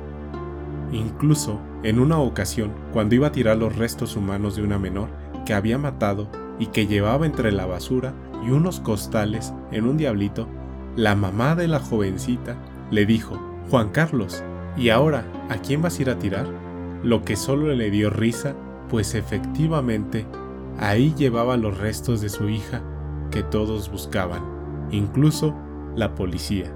Incluso 0.93 1.61
en 1.83 1.99
una 1.99 2.19
ocasión, 2.19 2.73
cuando 2.93 3.15
iba 3.15 3.29
a 3.29 3.33
tirar 3.33 3.57
los 3.57 3.77
restos 3.77 4.17
humanos 4.17 4.57
de 4.57 4.63
una 4.63 4.79
menor 4.79 5.09
que 5.45 5.55
había 5.55 5.79
matado 5.79 6.29
y 6.59 6.67
que 6.67 6.87
llevaba 6.87 7.27
entre 7.27 7.53
la 7.53 7.67
basura 7.67 8.15
y 8.47 8.51
unos 8.51 8.81
costales 8.81 9.53
en 9.71 9.87
un 9.87 9.97
diablito, 9.97 10.49
la 10.97 11.15
mamá 11.15 11.55
de 11.55 11.69
la 11.69 11.81
jovencita 11.81 12.57
le 12.91 13.07
dijo, 13.07 13.41
Juan 13.71 13.89
Carlos, 13.91 14.43
¿y 14.77 14.91
ahora 14.91 15.25
a 15.49 15.57
quién 15.57 15.83
vas 15.83 15.99
a 15.99 16.03
ir 16.03 16.11
a 16.11 16.19
tirar? 16.19 16.47
Lo 17.05 17.25
que 17.25 17.37
solo 17.37 17.73
le 17.73 17.91
dio 17.93 18.11
risa, 18.11 18.57
pues 18.89 19.15
efectivamente 19.15 20.27
Ahí 20.79 21.15
llevaba 21.17 21.57
los 21.57 21.79
restos 21.79 22.21
de 22.21 22.29
su 22.29 22.49
hija 22.49 22.83
que 23.31 23.43
todos 23.43 23.91
buscaban, 23.91 24.43
incluso 24.91 25.55
la 25.95 26.15
policía. 26.15 26.73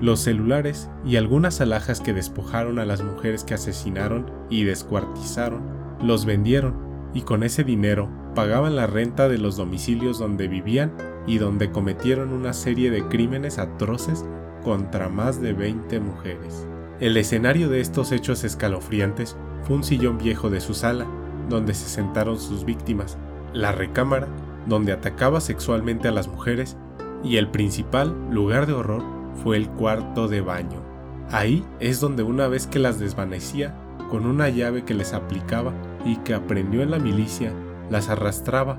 Los 0.00 0.20
celulares 0.20 0.90
y 1.04 1.16
algunas 1.16 1.60
alhajas 1.60 2.00
que 2.00 2.12
despojaron 2.12 2.78
a 2.78 2.84
las 2.84 3.02
mujeres 3.02 3.44
que 3.44 3.54
asesinaron 3.54 4.30
y 4.50 4.64
descuartizaron, 4.64 5.62
los 6.02 6.26
vendieron 6.26 6.74
y 7.14 7.22
con 7.22 7.42
ese 7.42 7.64
dinero 7.64 8.08
pagaban 8.34 8.76
la 8.76 8.86
renta 8.86 9.28
de 9.28 9.38
los 9.38 9.56
domicilios 9.56 10.18
donde 10.18 10.48
vivían 10.48 10.92
y 11.26 11.38
donde 11.38 11.70
cometieron 11.70 12.32
una 12.32 12.52
serie 12.52 12.90
de 12.90 13.06
crímenes 13.08 13.58
atroces 13.58 14.24
contra 14.62 15.08
más 15.08 15.40
de 15.40 15.54
20 15.54 15.98
mujeres. 16.00 16.66
El 17.00 17.16
escenario 17.16 17.70
de 17.70 17.80
estos 17.80 18.12
hechos 18.12 18.44
escalofriantes 18.44 19.36
fue 19.64 19.76
un 19.76 19.84
sillón 19.84 20.18
viejo 20.18 20.50
de 20.50 20.60
su 20.60 20.74
sala, 20.74 21.06
donde 21.48 21.74
se 21.74 21.88
sentaron 21.88 22.38
sus 22.38 22.64
víctimas, 22.64 23.18
la 23.52 23.72
recámara 23.72 24.28
donde 24.66 24.92
atacaba 24.92 25.40
sexualmente 25.40 26.08
a 26.08 26.12
las 26.12 26.28
mujeres 26.28 26.76
y 27.22 27.36
el 27.36 27.48
principal 27.48 28.14
lugar 28.30 28.66
de 28.66 28.72
horror 28.72 29.02
fue 29.42 29.56
el 29.56 29.68
cuarto 29.68 30.28
de 30.28 30.40
baño. 30.40 30.82
Ahí 31.30 31.64
es 31.78 32.00
donde 32.00 32.22
una 32.22 32.48
vez 32.48 32.66
que 32.66 32.78
las 32.78 32.98
desvanecía, 32.98 33.74
con 34.10 34.26
una 34.26 34.48
llave 34.48 34.84
que 34.84 34.94
les 34.94 35.12
aplicaba 35.12 35.72
y 36.04 36.16
que 36.16 36.34
aprendió 36.34 36.82
en 36.82 36.90
la 36.90 36.98
milicia, 36.98 37.52
las 37.90 38.08
arrastraba 38.08 38.78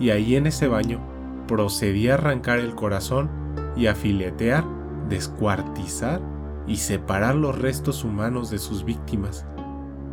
y 0.00 0.10
ahí 0.10 0.36
en 0.36 0.46
ese 0.46 0.68
baño 0.68 1.00
procedía 1.46 2.12
a 2.12 2.14
arrancar 2.14 2.58
el 2.58 2.74
corazón 2.74 3.28
y 3.76 3.86
a 3.86 3.94
filetear, 3.94 4.64
descuartizar 5.08 6.20
y 6.66 6.76
separar 6.76 7.34
los 7.34 7.58
restos 7.58 8.04
humanos 8.04 8.50
de 8.50 8.58
sus 8.58 8.84
víctimas. 8.84 9.46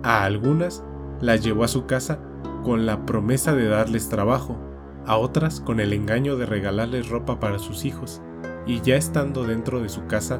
A 0.03 0.23
algunas 0.23 0.83
las 1.21 1.43
llevó 1.43 1.63
a 1.63 1.67
su 1.67 1.85
casa 1.85 2.19
con 2.63 2.85
la 2.85 3.05
promesa 3.05 3.53
de 3.53 3.67
darles 3.67 4.09
trabajo, 4.09 4.57
a 5.05 5.17
otras 5.17 5.59
con 5.59 5.79
el 5.79 5.91
engaño 5.91 6.37
de 6.37 6.45
regalarles 6.45 7.09
ropa 7.09 7.39
para 7.39 7.59
sus 7.59 7.83
hijos, 7.83 8.21
y 8.65 8.81
ya 8.81 8.95
estando 8.95 9.45
dentro 9.45 9.81
de 9.81 9.89
su 9.89 10.05
casa, 10.07 10.39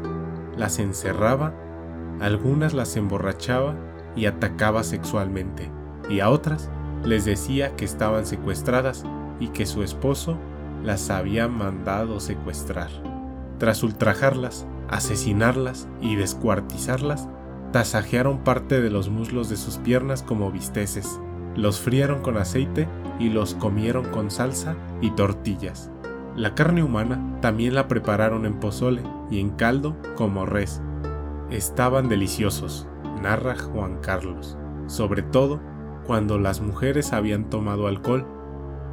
las 0.57 0.79
encerraba, 0.79 1.53
algunas 2.21 2.73
las 2.73 2.95
emborrachaba 2.95 3.75
y 4.15 4.27
atacaba 4.27 4.83
sexualmente, 4.83 5.69
y 6.09 6.19
a 6.19 6.29
otras 6.29 6.69
les 7.03 7.25
decía 7.25 7.75
que 7.75 7.85
estaban 7.85 8.25
secuestradas 8.25 9.05
y 9.39 9.49
que 9.49 9.65
su 9.65 9.83
esposo 9.83 10.37
las 10.83 11.09
había 11.09 11.47
mandado 11.47 12.19
secuestrar. 12.19 12.89
Tras 13.57 13.83
ultrajarlas, 13.83 14.65
asesinarlas 14.89 15.87
y 16.01 16.15
descuartizarlas, 16.15 17.27
tasajearon 17.71 18.39
parte 18.39 18.81
de 18.81 18.89
los 18.89 19.09
muslos 19.09 19.49
de 19.49 19.57
sus 19.57 19.77
piernas 19.77 20.23
como 20.23 20.51
bisteces, 20.51 21.19
los 21.55 21.79
frieron 21.79 22.21
con 22.21 22.37
aceite 22.37 22.87
y 23.19 23.29
los 23.29 23.53
comieron 23.55 24.05
con 24.05 24.31
salsa 24.31 24.75
y 25.01 25.11
tortillas. 25.11 25.91
La 26.35 26.55
carne 26.55 26.83
humana 26.83 27.37
también 27.41 27.75
la 27.75 27.87
prepararon 27.87 28.45
en 28.45 28.59
pozole 28.59 29.03
y 29.29 29.39
en 29.39 29.49
caldo 29.49 29.97
como 30.15 30.45
res. 30.45 30.81
Estaban 31.49 32.07
deliciosos, 32.07 32.87
narra 33.21 33.57
Juan 33.57 33.99
Carlos, 34.01 34.57
sobre 34.87 35.21
todo 35.21 35.59
cuando 36.05 36.37
las 36.37 36.61
mujeres 36.61 37.13
habían 37.13 37.49
tomado 37.49 37.87
alcohol 37.87 38.25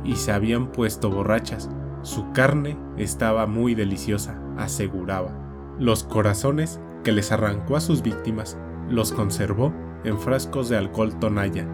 y 0.04 0.16
se 0.16 0.32
habían 0.32 0.72
puesto 0.72 1.10
borrachas. 1.10 1.70
Su 2.02 2.32
carne 2.32 2.76
estaba 2.96 3.46
muy 3.46 3.74
deliciosa, 3.74 4.40
aseguraba. 4.56 5.30
Los 5.78 6.04
corazones 6.04 6.80
que 7.04 7.12
les 7.12 7.30
arrancó 7.32 7.76
a 7.76 7.80
sus 7.80 8.02
víctimas 8.02 8.58
los 8.88 9.12
conservó 9.12 9.72
en 10.04 10.18
frascos 10.18 10.68
de 10.68 10.76
alcohol 10.76 11.18
tonalla 11.18 11.66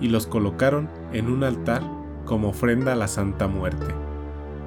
y 0.00 0.08
los 0.08 0.26
colocaron 0.26 0.88
en 1.12 1.30
un 1.30 1.44
altar 1.44 1.82
como 2.24 2.48
ofrenda 2.48 2.92
a 2.92 2.96
la 2.96 3.08
Santa 3.08 3.48
Muerte. 3.48 3.86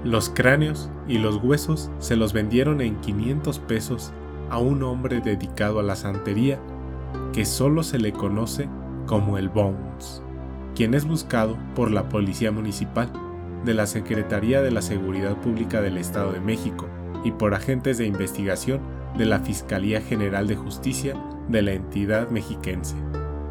Los 0.03 0.29
cráneos 0.29 0.89
y 1.07 1.17
los 1.17 1.37
huesos 1.43 1.91
se 1.99 2.15
los 2.15 2.33
vendieron 2.33 2.81
en 2.81 2.95
500 3.01 3.59
pesos 3.59 4.13
a 4.49 4.57
un 4.57 4.81
hombre 4.83 5.21
dedicado 5.21 5.79
a 5.79 5.83
la 5.83 5.95
santería 5.95 6.59
que 7.33 7.45
solo 7.45 7.83
se 7.83 7.99
le 7.99 8.13
conoce 8.13 8.69
como 9.05 9.37
el 9.37 9.49
Bones, 9.49 10.23
quien 10.75 10.93
es 10.93 11.05
buscado 11.05 11.57
por 11.75 11.91
la 11.91 12.09
Policía 12.09 12.51
Municipal 12.51 13.11
de 13.65 13.73
la 13.73 13.87
Secretaría 13.87 14.61
de 14.61 14.71
la 14.71 14.81
Seguridad 14.81 15.35
Pública 15.37 15.81
del 15.81 15.97
Estado 15.97 16.31
de 16.31 16.39
México 16.39 16.87
y 17.23 17.31
por 17.31 17.53
agentes 17.53 17.97
de 17.97 18.05
investigación 18.05 18.79
de 19.17 19.25
la 19.25 19.39
Fiscalía 19.39 19.99
General 19.99 20.47
de 20.47 20.55
Justicia 20.55 21.15
de 21.49 21.61
la 21.61 21.73
entidad 21.73 22.29
mexiquense 22.29 22.95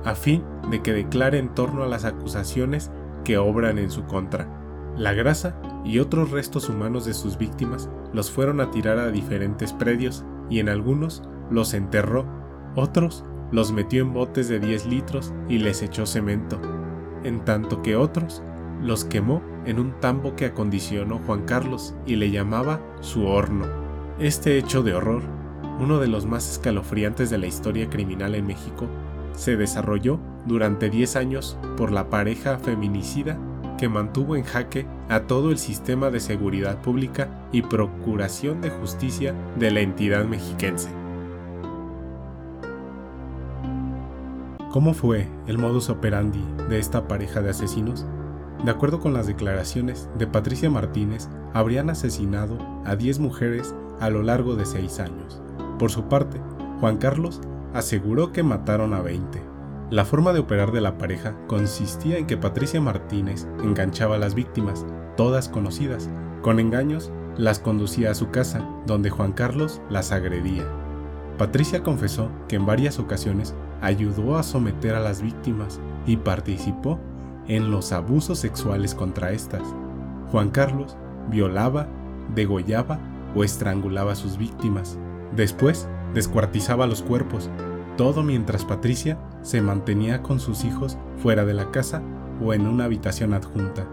a 0.04 0.14
fin 0.14 0.42
de 0.70 0.82
que 0.82 0.92
declare 0.92 1.38
en 1.38 1.54
torno 1.54 1.82
a 1.82 1.86
las 1.86 2.04
acusaciones 2.04 2.90
que 3.24 3.38
obran 3.38 3.78
en 3.78 3.90
su 3.90 4.04
contra. 4.06 4.48
La 4.96 5.12
grasa 5.12 5.60
y 5.84 5.98
otros 5.98 6.30
restos 6.30 6.68
humanos 6.68 7.04
de 7.04 7.14
sus 7.14 7.38
víctimas 7.38 7.88
los 8.12 8.30
fueron 8.30 8.60
a 8.60 8.70
tirar 8.70 8.98
a 8.98 9.10
diferentes 9.10 9.72
predios 9.72 10.24
y 10.50 10.60
en 10.60 10.68
algunos 10.68 11.22
los 11.50 11.74
enterró, 11.74 12.26
otros 12.74 13.24
los 13.52 13.72
metió 13.72 14.02
en 14.02 14.12
botes 14.12 14.48
de 14.48 14.60
10 14.60 14.86
litros 14.86 15.32
y 15.48 15.58
les 15.58 15.82
echó 15.82 16.04
cemento, 16.06 16.60
en 17.22 17.44
tanto 17.44 17.82
que 17.82 17.96
otros 17.96 18.42
los 18.82 19.04
quemó 19.04 19.42
en 19.64 19.78
un 19.78 19.98
tambo 20.00 20.36
que 20.36 20.46
acondicionó 20.46 21.20
Juan 21.26 21.44
Carlos 21.44 21.94
y 22.06 22.16
le 22.16 22.30
llamaba 22.30 22.80
su 23.00 23.26
horno. 23.26 23.66
Este 24.18 24.58
hecho 24.58 24.82
de 24.82 24.94
horror 24.94 25.22
uno 25.80 25.98
de 25.98 26.08
los 26.08 26.26
más 26.26 26.50
escalofriantes 26.50 27.30
de 27.30 27.38
la 27.38 27.46
historia 27.46 27.88
criminal 27.88 28.34
en 28.34 28.46
México, 28.46 28.86
se 29.32 29.56
desarrolló 29.56 30.18
durante 30.46 30.90
10 30.90 31.16
años 31.16 31.56
por 31.76 31.92
la 31.92 32.10
pareja 32.10 32.58
feminicida 32.58 33.38
que 33.78 33.88
mantuvo 33.88 34.34
en 34.36 34.42
jaque 34.42 34.86
a 35.08 35.20
todo 35.20 35.50
el 35.50 35.58
sistema 35.58 36.10
de 36.10 36.20
seguridad 36.20 36.82
pública 36.82 37.28
y 37.52 37.62
procuración 37.62 38.60
de 38.60 38.70
justicia 38.70 39.34
de 39.56 39.70
la 39.70 39.80
entidad 39.80 40.24
mexiquense. 40.24 40.90
¿Cómo 44.70 44.92
fue 44.92 45.28
el 45.46 45.56
modus 45.56 45.88
operandi 45.88 46.44
de 46.68 46.78
esta 46.78 47.08
pareja 47.08 47.40
de 47.40 47.50
asesinos? 47.50 48.04
De 48.64 48.70
acuerdo 48.70 49.00
con 49.00 49.14
las 49.14 49.26
declaraciones 49.26 50.10
de 50.18 50.26
Patricia 50.26 50.68
Martínez, 50.68 51.28
habrían 51.54 51.88
asesinado 51.88 52.58
a 52.84 52.96
10 52.96 53.20
mujeres 53.20 53.74
a 54.00 54.10
lo 54.10 54.22
largo 54.22 54.56
de 54.56 54.66
6 54.66 55.00
años. 55.00 55.40
Por 55.78 55.90
su 55.90 56.04
parte, 56.04 56.40
Juan 56.80 56.96
Carlos 56.96 57.40
aseguró 57.72 58.32
que 58.32 58.42
mataron 58.42 58.94
a 58.94 59.00
20. 59.00 59.42
La 59.90 60.04
forma 60.04 60.32
de 60.32 60.40
operar 60.40 60.72
de 60.72 60.80
la 60.80 60.98
pareja 60.98 61.34
consistía 61.46 62.18
en 62.18 62.26
que 62.26 62.36
Patricia 62.36 62.80
Martínez 62.80 63.46
enganchaba 63.62 64.16
a 64.16 64.18
las 64.18 64.34
víctimas, 64.34 64.84
todas 65.16 65.48
conocidas. 65.48 66.10
Con 66.42 66.60
engaños, 66.60 67.10
las 67.36 67.58
conducía 67.58 68.10
a 68.10 68.14
su 68.14 68.30
casa, 68.30 68.68
donde 68.86 69.10
Juan 69.10 69.32
Carlos 69.32 69.80
las 69.88 70.12
agredía. 70.12 70.64
Patricia 71.38 71.82
confesó 71.82 72.30
que 72.48 72.56
en 72.56 72.66
varias 72.66 72.98
ocasiones 72.98 73.54
ayudó 73.80 74.36
a 74.36 74.42
someter 74.42 74.94
a 74.94 75.00
las 75.00 75.22
víctimas 75.22 75.80
y 76.04 76.16
participó 76.16 76.98
en 77.46 77.70
los 77.70 77.92
abusos 77.92 78.40
sexuales 78.40 78.94
contra 78.94 79.30
estas. 79.30 79.62
Juan 80.32 80.50
Carlos 80.50 80.96
violaba, 81.30 81.86
degollaba 82.34 82.98
o 83.34 83.44
estrangulaba 83.44 84.12
a 84.12 84.16
sus 84.16 84.36
víctimas. 84.36 84.98
Después, 85.34 85.88
descuartizaba 86.14 86.86
los 86.86 87.02
cuerpos, 87.02 87.50
todo 87.96 88.22
mientras 88.22 88.64
Patricia 88.64 89.18
se 89.42 89.60
mantenía 89.60 90.22
con 90.22 90.40
sus 90.40 90.64
hijos 90.64 90.96
fuera 91.16 91.44
de 91.44 91.54
la 91.54 91.70
casa 91.70 92.02
o 92.42 92.54
en 92.54 92.66
una 92.66 92.84
habitación 92.84 93.34
adjunta. 93.34 93.86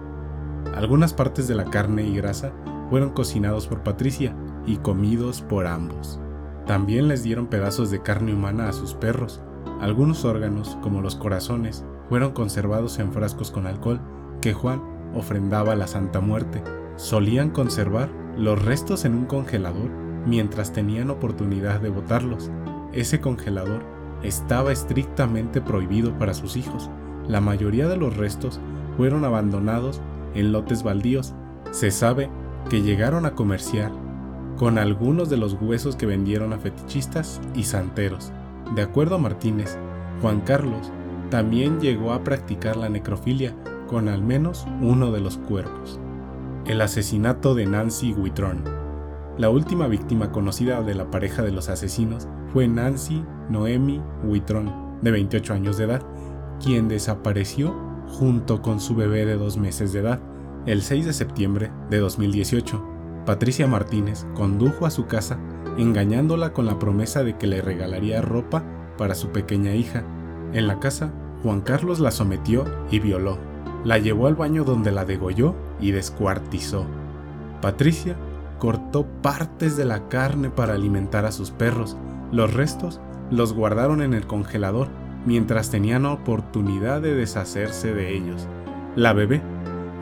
Algunas 0.75 1.13
partes 1.13 1.47
de 1.47 1.55
la 1.55 1.65
carne 1.65 2.03
y 2.03 2.15
grasa 2.15 2.51
fueron 2.89 3.09
cocinados 3.09 3.67
por 3.67 3.81
Patricia 3.81 4.35
y 4.65 4.77
comidos 4.77 5.41
por 5.41 5.67
ambos. 5.67 6.19
También 6.65 7.07
les 7.07 7.23
dieron 7.23 7.47
pedazos 7.47 7.91
de 7.91 8.01
carne 8.01 8.33
humana 8.33 8.69
a 8.69 8.73
sus 8.73 8.93
perros. 8.93 9.41
Algunos 9.81 10.25
órganos, 10.25 10.77
como 10.81 11.01
los 11.01 11.15
corazones, 11.15 11.85
fueron 12.09 12.31
conservados 12.31 12.99
en 12.99 13.11
frascos 13.11 13.51
con 13.51 13.67
alcohol 13.67 13.99
que 14.41 14.53
Juan 14.53 14.81
ofrendaba 15.13 15.73
a 15.73 15.75
la 15.75 15.87
Santa 15.87 16.21
Muerte. 16.21 16.63
Solían 16.95 17.49
conservar 17.49 18.09
los 18.37 18.63
restos 18.63 19.05
en 19.05 19.15
un 19.15 19.25
congelador 19.25 20.04
mientras 20.25 20.73
tenían 20.73 21.09
oportunidad 21.09 21.79
de 21.79 21.89
botarlos. 21.89 22.51
Ese 22.93 23.19
congelador 23.19 23.83
estaba 24.23 24.71
estrictamente 24.71 25.61
prohibido 25.61 26.17
para 26.17 26.33
sus 26.33 26.55
hijos. 26.57 26.89
La 27.27 27.41
mayoría 27.41 27.87
de 27.87 27.97
los 27.97 28.17
restos 28.17 28.59
fueron 28.97 29.25
abandonados 29.25 30.01
en 30.33 30.51
lotes 30.51 30.83
baldíos. 30.83 31.33
Se 31.71 31.91
sabe 31.91 32.29
que 32.69 32.81
llegaron 32.81 33.25
a 33.25 33.35
comerciar 33.35 33.91
con 34.57 34.77
algunos 34.77 35.29
de 35.29 35.37
los 35.37 35.57
huesos 35.59 35.95
que 35.95 36.05
vendieron 36.05 36.53
a 36.53 36.57
fetichistas 36.57 37.41
y 37.53 37.63
santeros. 37.63 38.31
De 38.73 38.81
acuerdo 38.81 39.15
a 39.15 39.19
Martínez, 39.19 39.77
Juan 40.21 40.41
Carlos 40.41 40.91
también 41.29 41.79
llegó 41.79 42.13
a 42.13 42.23
practicar 42.23 42.77
la 42.77 42.89
necrofilia 42.89 43.53
con 43.87 44.07
al 44.07 44.21
menos 44.21 44.65
uno 44.81 45.11
de 45.11 45.19
los 45.19 45.37
cuerpos. 45.37 45.99
El 46.65 46.81
asesinato 46.81 47.53
de 47.53 47.65
Nancy 47.65 48.13
Whitron. 48.13 48.84
La 49.37 49.49
última 49.49 49.87
víctima 49.87 50.31
conocida 50.31 50.81
de 50.81 50.95
la 50.95 51.11
pareja 51.11 51.41
de 51.41 51.51
los 51.51 51.67
asesinos 51.67 52.25
fue 52.53 52.69
Nancy 52.69 53.21
Noemi 53.49 54.01
Whitron, 54.23 54.71
de 55.01 55.11
28 55.11 55.53
años 55.53 55.77
de 55.77 55.83
edad, 55.83 56.01
quien 56.63 56.87
desapareció 56.87 57.75
junto 58.07 58.61
con 58.61 58.79
su 58.79 58.95
bebé 58.95 59.25
de 59.25 59.35
dos 59.35 59.57
meses 59.57 59.91
de 59.91 59.99
edad 59.99 60.21
el 60.65 60.81
6 60.81 61.05
de 61.05 61.13
septiembre 61.13 61.71
de 61.89 61.97
2018. 61.97 62.81
Patricia 63.25 63.67
Martínez 63.67 64.25
condujo 64.35 64.85
a 64.85 64.89
su 64.89 65.05
casa 65.05 65.37
engañándola 65.77 66.53
con 66.53 66.65
la 66.65 66.79
promesa 66.79 67.23
de 67.25 67.37
que 67.37 67.47
le 67.47 67.61
regalaría 67.61 68.21
ropa 68.21 68.63
para 68.97 69.15
su 69.15 69.29
pequeña 69.29 69.73
hija. 69.75 70.05
En 70.53 70.65
la 70.65 70.79
casa, 70.79 71.11
Juan 71.43 71.59
Carlos 71.59 71.99
la 71.99 72.11
sometió 72.11 72.63
y 72.89 72.99
violó. 72.99 73.37
La 73.83 73.97
llevó 73.97 74.27
al 74.27 74.35
baño 74.35 74.63
donde 74.63 74.93
la 74.93 75.03
degolló 75.03 75.55
y 75.81 75.91
descuartizó. 75.91 76.85
Patricia 77.61 78.15
cortó 78.59 79.05
partes 79.21 79.77
de 79.77 79.85
la 79.85 80.07
carne 80.07 80.49
para 80.49 80.73
alimentar 80.73 81.25
a 81.25 81.31
sus 81.31 81.51
perros. 81.51 81.97
Los 82.31 82.53
restos 82.53 82.99
los 83.31 83.53
guardaron 83.53 84.01
en 84.01 84.13
el 84.13 84.27
congelador 84.27 84.87
mientras 85.25 85.71
tenían 85.71 86.05
oportunidad 86.05 87.01
de 87.01 87.15
deshacerse 87.15 87.93
de 87.93 88.15
ellos. 88.15 88.47
La 88.95 89.13
bebé 89.13 89.41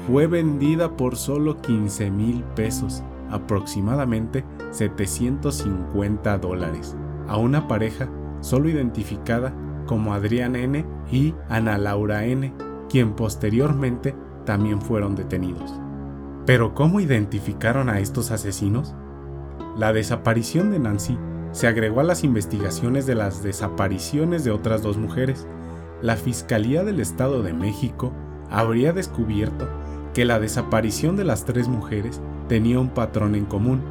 fue 0.08 0.28
vendida 0.28 0.98
por 0.98 1.16
solo 1.16 1.62
15 1.62 2.12
mil 2.12 2.44
pesos, 2.56 3.04
aproximadamente 3.32 4.44
750 4.72 6.38
dólares, 6.38 6.96
a 7.28 7.38
una 7.38 7.68
pareja 7.68 8.10
solo 8.42 8.70
identificada 8.70 9.54
como 9.86 10.14
Adrián 10.14 10.56
N. 10.56 10.86
y 11.12 11.34
Ana 11.50 11.78
Laura 11.78 12.26
N., 12.26 12.54
quien 12.90 13.14
posteriormente 13.14 14.16
también 14.46 14.82
fueron 14.82 15.16
detenidos. 15.16 15.83
Pero 16.46 16.76
¿cómo 16.76 17.00
identificaron 17.00 17.90
a 17.90 18.00
estos 18.00 18.32
asesinos? 18.32 18.94
La 19.78 19.94
desaparición 19.94 20.72
de 20.72 20.80
Nancy 20.80 21.18
se 21.54 21.68
agregó 21.68 22.02
a 22.02 22.04
las 22.04 22.24
investigaciones 22.24 23.06
de 23.06 23.16
las 23.16 23.44
desapariciones 23.44 24.44
de 24.44 24.52
otras 24.52 24.82
dos 24.82 24.98
mujeres. 24.98 25.48
La 26.02 26.18
Fiscalía 26.18 26.84
del 26.84 27.00
Estado 27.00 27.44
de 27.44 27.54
México 27.54 28.12
habría 28.50 28.92
descubierto 28.92 29.70
que 30.14 30.26
la 30.26 30.40
desaparición 30.40 31.16
de 31.16 31.24
las 31.24 31.46
tres 31.46 31.70
mujeres 31.70 32.22
tenía 32.50 32.78
un 32.80 32.90
patrón 32.90 33.36
en 33.36 33.46
común. 33.46 33.82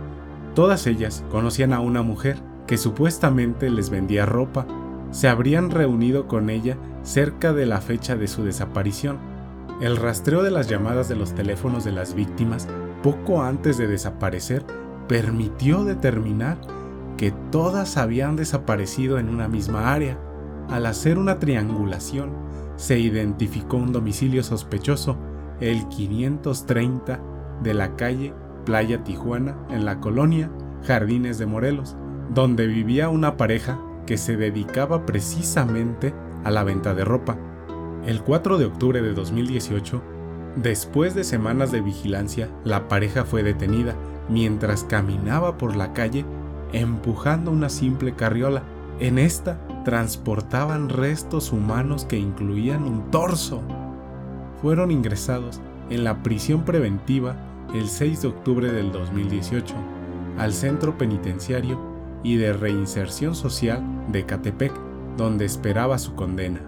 Todas 0.54 0.86
ellas 0.86 1.24
conocían 1.30 1.72
a 1.72 1.80
una 1.80 2.02
mujer 2.02 2.36
que 2.66 2.76
supuestamente 2.76 3.70
les 3.70 3.88
vendía 3.88 4.26
ropa. 4.26 4.66
Se 5.10 5.26
habrían 5.26 5.70
reunido 5.70 6.28
con 6.28 6.50
ella 6.50 6.76
cerca 7.02 7.54
de 7.54 7.64
la 7.64 7.80
fecha 7.80 8.14
de 8.14 8.28
su 8.28 8.44
desaparición 8.44 9.31
el 9.80 9.96
rastreo 9.96 10.42
de 10.42 10.50
las 10.50 10.68
llamadas 10.68 11.08
de 11.08 11.16
los 11.16 11.34
teléfonos 11.34 11.84
de 11.84 11.92
las 11.92 12.14
víctimas 12.14 12.68
poco 13.02 13.42
antes 13.42 13.78
de 13.78 13.86
desaparecer 13.86 14.64
permitió 15.08 15.84
determinar 15.84 16.58
que 17.16 17.32
todas 17.50 17.96
habían 17.96 18.36
desaparecido 18.36 19.18
en 19.18 19.28
una 19.28 19.48
misma 19.48 19.92
área. 19.92 20.18
Al 20.68 20.86
hacer 20.86 21.18
una 21.18 21.38
triangulación, 21.38 22.30
se 22.76 22.98
identificó 22.98 23.76
un 23.76 23.92
domicilio 23.92 24.42
sospechoso, 24.42 25.16
el 25.60 25.86
530 25.88 27.20
de 27.62 27.74
la 27.74 27.94
calle 27.96 28.34
Playa 28.64 29.04
Tijuana, 29.04 29.56
en 29.70 29.84
la 29.84 30.00
colonia 30.00 30.50
Jardines 30.84 31.38
de 31.38 31.46
Morelos, 31.46 31.96
donde 32.30 32.66
vivía 32.66 33.08
una 33.08 33.36
pareja 33.36 33.78
que 34.06 34.16
se 34.16 34.36
dedicaba 34.36 35.06
precisamente 35.06 36.14
a 36.44 36.50
la 36.50 36.64
venta 36.64 36.94
de 36.94 37.04
ropa. 37.04 37.36
El 38.06 38.20
4 38.20 38.58
de 38.58 38.64
octubre 38.64 39.00
de 39.00 39.14
2018, 39.14 40.02
después 40.56 41.14
de 41.14 41.22
semanas 41.22 41.70
de 41.70 41.80
vigilancia, 41.80 42.50
la 42.64 42.88
pareja 42.88 43.24
fue 43.24 43.44
detenida 43.44 43.94
mientras 44.28 44.82
caminaba 44.82 45.56
por 45.56 45.76
la 45.76 45.92
calle 45.92 46.24
empujando 46.72 47.52
una 47.52 47.68
simple 47.68 48.14
carriola. 48.14 48.64
En 48.98 49.18
esta 49.18 49.60
transportaban 49.84 50.88
restos 50.88 51.52
humanos 51.52 52.04
que 52.04 52.18
incluían 52.18 52.82
un 52.84 53.10
torso. 53.12 53.62
Fueron 54.60 54.90
ingresados 54.90 55.60
en 55.88 56.02
la 56.02 56.24
prisión 56.24 56.64
preventiva 56.64 57.36
el 57.72 57.88
6 57.88 58.22
de 58.22 58.28
octubre 58.28 58.72
del 58.72 58.90
2018 58.90 59.74
al 60.38 60.52
Centro 60.52 60.98
Penitenciario 60.98 61.78
y 62.24 62.36
de 62.36 62.52
Reinserción 62.52 63.36
Social 63.36 63.82
de 64.10 64.26
Catepec, 64.26 64.72
donde 65.16 65.44
esperaba 65.44 65.98
su 65.98 66.14
condena. 66.14 66.60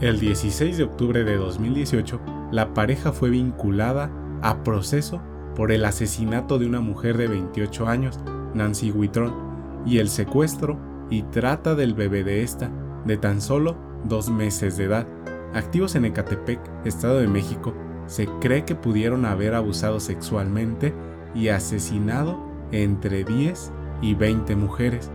El 0.00 0.18
16 0.18 0.78
de 0.78 0.84
octubre 0.84 1.24
de 1.24 1.36
2018, 1.36 2.20
la 2.52 2.72
pareja 2.72 3.12
fue 3.12 3.28
vinculada 3.28 4.10
a 4.40 4.62
proceso 4.62 5.20
por 5.54 5.72
el 5.72 5.84
asesinato 5.84 6.58
de 6.58 6.64
una 6.64 6.80
mujer 6.80 7.18
de 7.18 7.28
28 7.28 7.86
años, 7.86 8.18
Nancy 8.54 8.92
Whitron, 8.92 9.34
y 9.84 9.98
el 9.98 10.08
secuestro 10.08 10.78
y 11.10 11.24
trata 11.24 11.74
del 11.74 11.92
bebé 11.92 12.24
de 12.24 12.42
esta, 12.42 12.70
de 13.04 13.18
tan 13.18 13.42
solo 13.42 13.76
dos 14.04 14.30
meses 14.30 14.78
de 14.78 14.84
edad. 14.84 15.06
Activos 15.52 15.94
en 15.96 16.06
Ecatepec, 16.06 16.60
Estado 16.86 17.18
de 17.18 17.28
México, 17.28 17.74
se 18.06 18.26
cree 18.40 18.64
que 18.64 18.74
pudieron 18.74 19.26
haber 19.26 19.54
abusado 19.54 20.00
sexualmente 20.00 20.94
y 21.34 21.48
asesinado 21.48 22.38
entre 22.72 23.22
10 23.22 23.70
y 24.00 24.14
20 24.14 24.56
mujeres. 24.56 25.10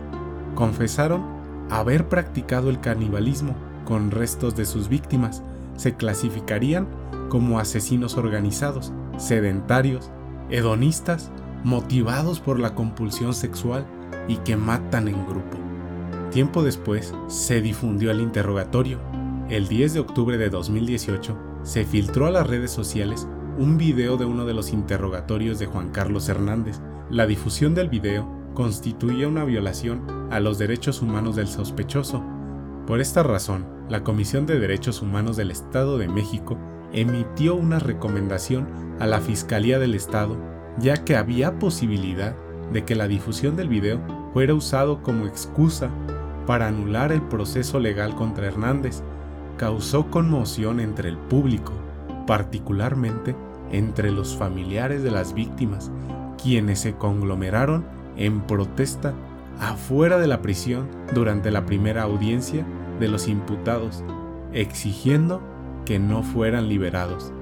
Confesaron 0.54 1.24
haber 1.70 2.08
practicado 2.08 2.70
el 2.70 2.78
canibalismo 2.78 3.65
con 3.86 4.10
restos 4.10 4.54
de 4.54 4.66
sus 4.66 4.90
víctimas 4.90 5.42
se 5.76 5.94
clasificarían 5.94 6.86
como 7.30 7.58
asesinos 7.58 8.18
organizados, 8.18 8.92
sedentarios, 9.16 10.10
hedonistas, 10.50 11.30
motivados 11.64 12.40
por 12.40 12.60
la 12.60 12.74
compulsión 12.74 13.32
sexual, 13.32 13.86
y 14.28 14.36
que 14.38 14.56
matan 14.56 15.08
en 15.08 15.26
grupo. 15.26 15.58
Tiempo 16.30 16.62
después, 16.62 17.14
se 17.28 17.60
difundió 17.60 18.10
el 18.10 18.20
interrogatorio. 18.20 18.98
El 19.48 19.68
10 19.68 19.94
de 19.94 20.00
octubre 20.00 20.36
de 20.38 20.50
2018, 20.50 21.36
se 21.62 21.84
filtró 21.84 22.26
a 22.26 22.30
las 22.30 22.46
redes 22.46 22.70
sociales 22.70 23.26
un 23.58 23.78
video 23.78 24.16
de 24.16 24.24
uno 24.24 24.44
de 24.44 24.54
los 24.54 24.72
interrogatorios 24.72 25.58
de 25.58 25.66
Juan 25.66 25.90
Carlos 25.90 26.28
Hernández. 26.28 26.80
La 27.10 27.26
difusión 27.26 27.74
del 27.74 27.88
video 27.88 28.28
constituía 28.54 29.28
una 29.28 29.44
violación 29.44 30.02
a 30.30 30.40
los 30.40 30.58
derechos 30.58 31.00
humanos 31.02 31.36
del 31.36 31.48
sospechoso. 31.48 32.22
Por 32.86 33.00
esta 33.00 33.24
razón, 33.24 33.66
la 33.88 34.04
Comisión 34.04 34.46
de 34.46 34.60
Derechos 34.60 35.02
Humanos 35.02 35.36
del 35.36 35.50
Estado 35.50 35.98
de 35.98 36.06
México 36.06 36.56
emitió 36.92 37.56
una 37.56 37.80
recomendación 37.80 38.68
a 39.00 39.06
la 39.06 39.20
Fiscalía 39.20 39.80
del 39.80 39.94
Estado, 39.94 40.36
ya 40.78 41.04
que 41.04 41.16
había 41.16 41.58
posibilidad 41.58 42.36
de 42.72 42.84
que 42.84 42.94
la 42.94 43.08
difusión 43.08 43.56
del 43.56 43.68
video 43.68 44.00
fuera 44.32 44.54
usado 44.54 45.02
como 45.02 45.26
excusa 45.26 45.90
para 46.46 46.68
anular 46.68 47.10
el 47.10 47.22
proceso 47.22 47.80
legal 47.80 48.14
contra 48.14 48.46
Hernández, 48.46 49.02
causó 49.56 50.08
conmoción 50.08 50.78
entre 50.78 51.08
el 51.08 51.18
público, 51.18 51.72
particularmente 52.24 53.34
entre 53.72 54.12
los 54.12 54.36
familiares 54.36 55.02
de 55.02 55.10
las 55.10 55.34
víctimas, 55.34 55.90
quienes 56.40 56.78
se 56.78 56.94
conglomeraron 56.94 57.84
en 58.16 58.42
protesta 58.42 59.12
afuera 59.60 60.18
de 60.18 60.26
la 60.26 60.42
prisión 60.42 60.88
durante 61.14 61.50
la 61.50 61.66
primera 61.66 62.02
audiencia 62.02 62.66
de 63.00 63.08
los 63.08 63.28
imputados, 63.28 64.04
exigiendo 64.52 65.42
que 65.84 65.98
no 65.98 66.22
fueran 66.22 66.68
liberados. 66.68 67.32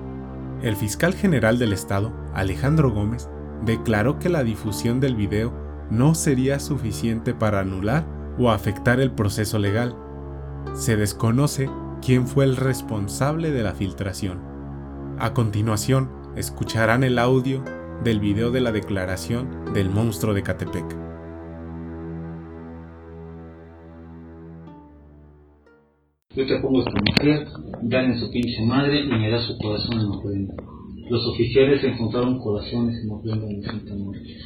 El 0.63 0.77
fiscal 0.77 1.15
general 1.15 1.59
del 1.59 1.73
estado, 1.73 2.13
Alejandro 2.35 2.91
Gómez, 2.91 3.29
declaró 3.65 4.19
que 4.19 4.29
la 4.29 4.45
difusión 4.45 5.01
del 5.01 5.17
video 5.17 5.53
no 5.91 6.15
sería 6.15 6.61
suficiente 6.61 7.35
para 7.35 7.61
anular 7.61 8.07
o 8.39 8.51
afectar 8.51 9.01
el 9.01 9.13
proceso 9.13 9.59
legal. 9.59 9.97
Se 10.75 10.97
desconoce 10.97 11.69
quién 12.01 12.27
fue 12.27 12.45
el 12.45 12.57
responsable 12.57 13.51
de 13.51 13.63
la 13.63 13.75
filtración. 13.75 14.41
A 15.19 15.33
continuación, 15.33 16.11
escucharán 16.37 17.05
el 17.05 17.19
audio 17.19 17.63
del 18.03 18.21
video 18.21 18.51
de 18.51 18.61
la 18.61 18.73
declaración 18.73 19.73
del 19.73 19.91
monstruo 19.91 20.35
de 20.35 20.43
Catepec. 20.43 21.04
Yo 26.37 26.47
te 26.47 26.59
pongo 26.59 26.81
a 26.81 26.85
esta 26.85 27.01
mujer, 27.01 27.47
dan 27.83 28.07
en 28.07 28.19
su 28.19 28.29
pinche 28.31 28.61
madre 28.63 29.01
y 29.01 29.07
me 29.07 29.31
da 29.31 29.41
su 29.47 29.57
corazón 29.59 30.01
en 30.01 30.07
ofrenda. 30.07 30.55
Los 31.09 31.25
oficiales 31.29 31.85
encontraron 31.85 32.39
corazones 32.39 32.97
en 33.05 33.11
ofrenda 33.11 33.47
en 33.49 33.63
Santa 33.63 33.95
Muerte. 33.95 34.37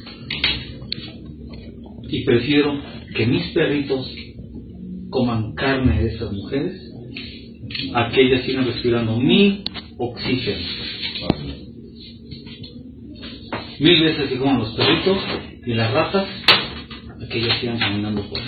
Y 2.09 2.23
prefiero 2.25 2.73
que 3.15 3.25
mis 3.25 3.43
perritos 3.53 4.13
coman 5.09 5.55
carne 5.55 6.03
de 6.03 6.09
esas 6.09 6.31
mujeres 6.31 6.79
a 7.95 8.09
que 8.11 8.21
ellas 8.21 8.45
sigan 8.45 8.65
respirando 8.65 9.17
mi 9.17 9.63
oxígeno. 9.97 10.67
Mil 13.79 14.01
veces 14.03 14.37
coman 14.37 14.59
los 14.59 14.75
perritos 14.75 15.17
y 15.65 15.73
las 15.73 15.91
ratas 15.91 16.27
a 17.19 17.27
que 17.27 17.39
ellas 17.39 17.57
sigan 17.59 17.79
caminando 17.79 18.21
por 18.29 18.39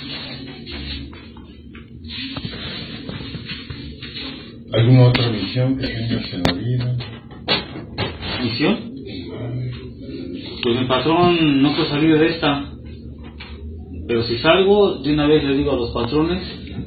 ¿Alguna 4.73 5.07
otra 5.07 5.29
misión 5.29 5.77
que 5.77 5.86
tengas 5.86 6.34
en 6.34 6.43
la 6.43 6.53
vida? 6.53 6.97
¿Misión? 8.41 8.91
Pues 10.63 10.79
mi 10.79 10.86
patrón 10.88 11.62
no 11.62 11.75
puede 11.75 11.89
salir 11.89 12.17
de 12.17 12.29
esta. 12.29 12.71
Pero 14.07 14.23
si 14.23 14.38
salgo, 14.38 14.99
de 14.99 15.13
una 15.13 15.27
vez 15.27 15.43
le 15.43 15.57
digo 15.57 15.71
a 15.71 15.75
los 15.75 15.91
patrones, 15.91 16.41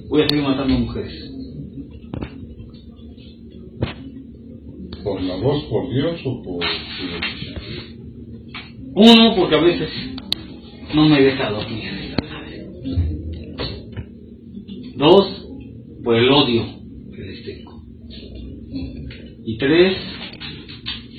voy 0.09 0.23
a 0.23 0.29
seguir 0.29 0.45
matando 0.45 0.79
mujeres. 0.79 1.31
¿Por 5.03 5.21
la 5.21 5.37
voz, 5.37 5.65
por 5.65 5.91
Dios 5.91 6.21
o 6.25 6.43
por? 6.43 6.65
Uno, 8.95 9.37
porque 9.37 9.57
a 9.57 9.61
veces 9.61 9.91
no 10.95 11.07
me 11.07 11.21
deja 11.21 11.51
dormir. 11.51 12.17
Dos, 14.97 15.47
por 16.03 16.15
el 16.15 16.31
odio. 16.31 16.74
Y 19.47 19.59
tres, 19.59 19.97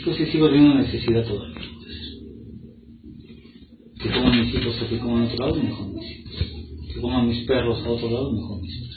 pues 0.04 0.18
que 0.18 0.26
sigo 0.28 0.50
teniendo 0.50 0.76
necesidad 0.76 1.26
todavía. 1.26 1.62
Que 4.02 4.10
coman 4.10 4.40
mis 4.40 4.56
hijos 4.56 4.82
a 4.82 4.90
que 4.90 5.00
coman 5.00 5.24
a 5.24 5.26
otro 5.26 5.46
lado, 5.46 5.64
mejor 5.64 5.94
mis 5.94 6.12
hijos. 6.12 6.94
Que 6.94 7.02
coman 7.02 7.28
mis 7.28 7.46
perros 7.46 7.86
a 7.86 7.90
otro 7.90 8.10
lado, 8.10 8.32
mejor 8.32 8.62
mis 8.62 8.80
perros. 8.80 8.96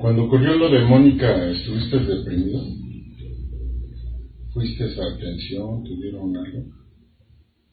Cuando 0.00 0.24
ocurrió 0.24 0.56
lo 0.56 0.68
de 0.68 0.80
Mónica, 0.80 1.50
¿estuviste 1.50 1.98
deprimido? 1.98 2.60
¿Fuiste 4.52 4.84
a 4.84 5.14
atención? 5.14 5.84
¿Te 5.84 5.94
dieron 5.96 6.36
algo? 6.36 6.64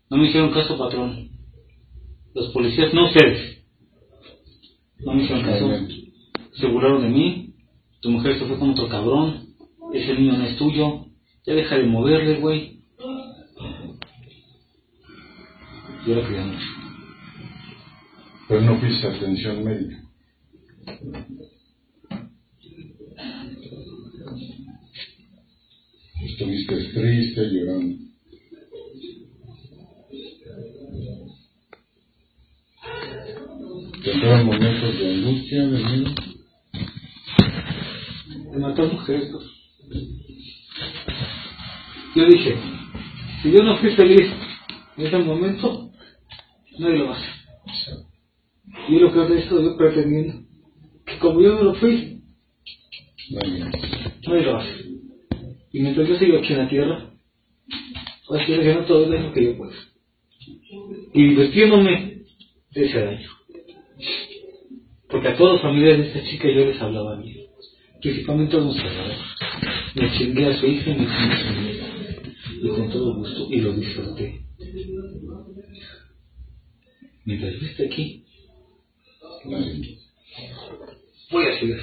No 0.10 0.18
me 0.18 0.28
hicieron 0.28 0.52
caso, 0.52 0.78
patrón. 0.78 1.30
Los 2.36 2.50
policías, 2.50 2.94
no 2.94 3.08
ustedes. 3.08 3.64
No 5.00 5.14
me 5.14 5.24
hicieron 5.24 5.44
caso. 5.44 5.72
Se 6.54 6.68
burlaron 6.68 7.02
de 7.02 7.10
mí. 7.10 7.47
Tu 8.08 8.14
mujer 8.14 8.40
se 8.40 8.46
fue 8.46 8.58
con 8.58 8.70
otro 8.70 8.88
cabrón. 8.88 9.50
Ese 9.94 10.14
niño 10.14 10.38
no 10.38 10.46
es 10.46 10.56
tuyo. 10.56 11.08
Ya 11.46 11.54
deja 11.54 11.78
de 11.78 11.88
moverle, 11.88 12.40
güey. 12.40 12.80
Criamos. 16.06 16.64
Pero 18.48 18.62
no 18.62 18.80
fuiste 18.80 19.08
atención 19.08 19.62
médica. 19.62 20.04
Estuviste 26.24 26.76
triste, 26.94 27.50
llorando. 27.52 27.98
¿Te 34.02 34.12
entraron 34.14 34.46
momentos 34.46 34.98
de 34.98 35.14
angustia, 35.14 35.68
de 35.68 35.84
miedo? 35.84 36.27
Matar 38.58 38.92
mujeres. 38.92 39.30
pues. 39.32 39.46
Yo 42.16 42.26
dije, 42.26 42.56
si 43.42 43.52
yo 43.52 43.64
no 43.64 43.78
fui 43.78 43.92
feliz 43.96 44.32
en 44.98 45.06
ese 45.06 45.18
momento, 45.20 45.92
nadie 46.80 46.98
lo 46.98 47.08
va 47.08 47.16
a 47.16 47.18
hacer. 47.18 47.34
Y 48.90 49.00
lo 49.00 49.12
que 49.12 49.40
estado 49.40 49.62
yo 49.62 49.78
pretendiendo, 49.78 50.42
que 51.06 51.20
como 51.20 51.42
yo 51.42 51.54
no 51.56 51.64
lo 51.64 51.76
fui, 51.76 52.18
Nadie. 53.30 53.66
lo 54.24 54.58
hacer. 54.58 54.86
Y 55.74 55.80
mientras 55.82 56.08
yo 56.08 56.18
sigo 56.18 56.38
aquí 56.38 56.54
en 56.54 56.60
la 56.60 56.70
tierra, 56.70 57.10
voy 58.28 58.40
a 58.40 58.46
seguir 58.46 58.60
haciendo 58.62 58.86
todo 58.86 59.04
el 59.06 59.12
daño 59.12 59.34
que 59.34 59.44
yo 59.44 59.58
pueda. 59.58 59.74
Y 61.14 61.24
divirtiéndome 61.30 62.24
de 62.72 62.86
ese 62.86 63.00
daño. 63.00 63.30
Porque 65.10 65.28
a 65.28 65.38
todos 65.38 65.54
los 65.54 65.62
familiares 65.62 66.00
de 66.00 66.08
esta 66.08 66.30
chica 66.30 66.48
yo 66.50 66.66
les 66.66 66.82
hablaba 66.82 67.18
bien. 67.18 67.47
Principalmente 68.02 68.56
a 68.56 68.60
los 68.60 68.76
salvadores. 68.76 69.18
Me 69.96 70.12
chingué 70.18 70.46
a 70.46 70.60
su 70.60 70.68
hija 70.68 70.92
y 70.92 70.94
me 70.94 71.06
chingué 71.06 71.34
a 71.34 71.38
su 71.38 71.62
nieta. 71.62 71.86
Y 72.62 72.68
con 72.70 72.90
todo 72.90 73.16
gusto, 73.16 73.48
y 73.52 73.62
lo 73.62 73.74
disfruté. 73.74 74.42
Mientras 77.26 77.60
yo 77.60 77.68
esté 77.68 77.86
aquí, 77.86 78.24
voy 79.44 79.56
a 81.46 81.60
seguir. 81.60 81.78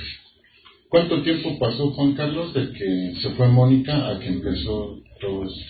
¿Cuánto 0.89 1.23
tiempo 1.23 1.59
pasó 1.59 1.91
Juan 1.91 2.15
Carlos 2.15 2.55
de 2.55 2.73
que 2.73 3.15
se 3.21 3.31
fue 3.31 3.49
Mónica 3.49 4.09
a 4.09 4.21
que 4.21 4.29
empezó 4.29 5.03
todo 5.21 5.45
eso? 5.45 5.61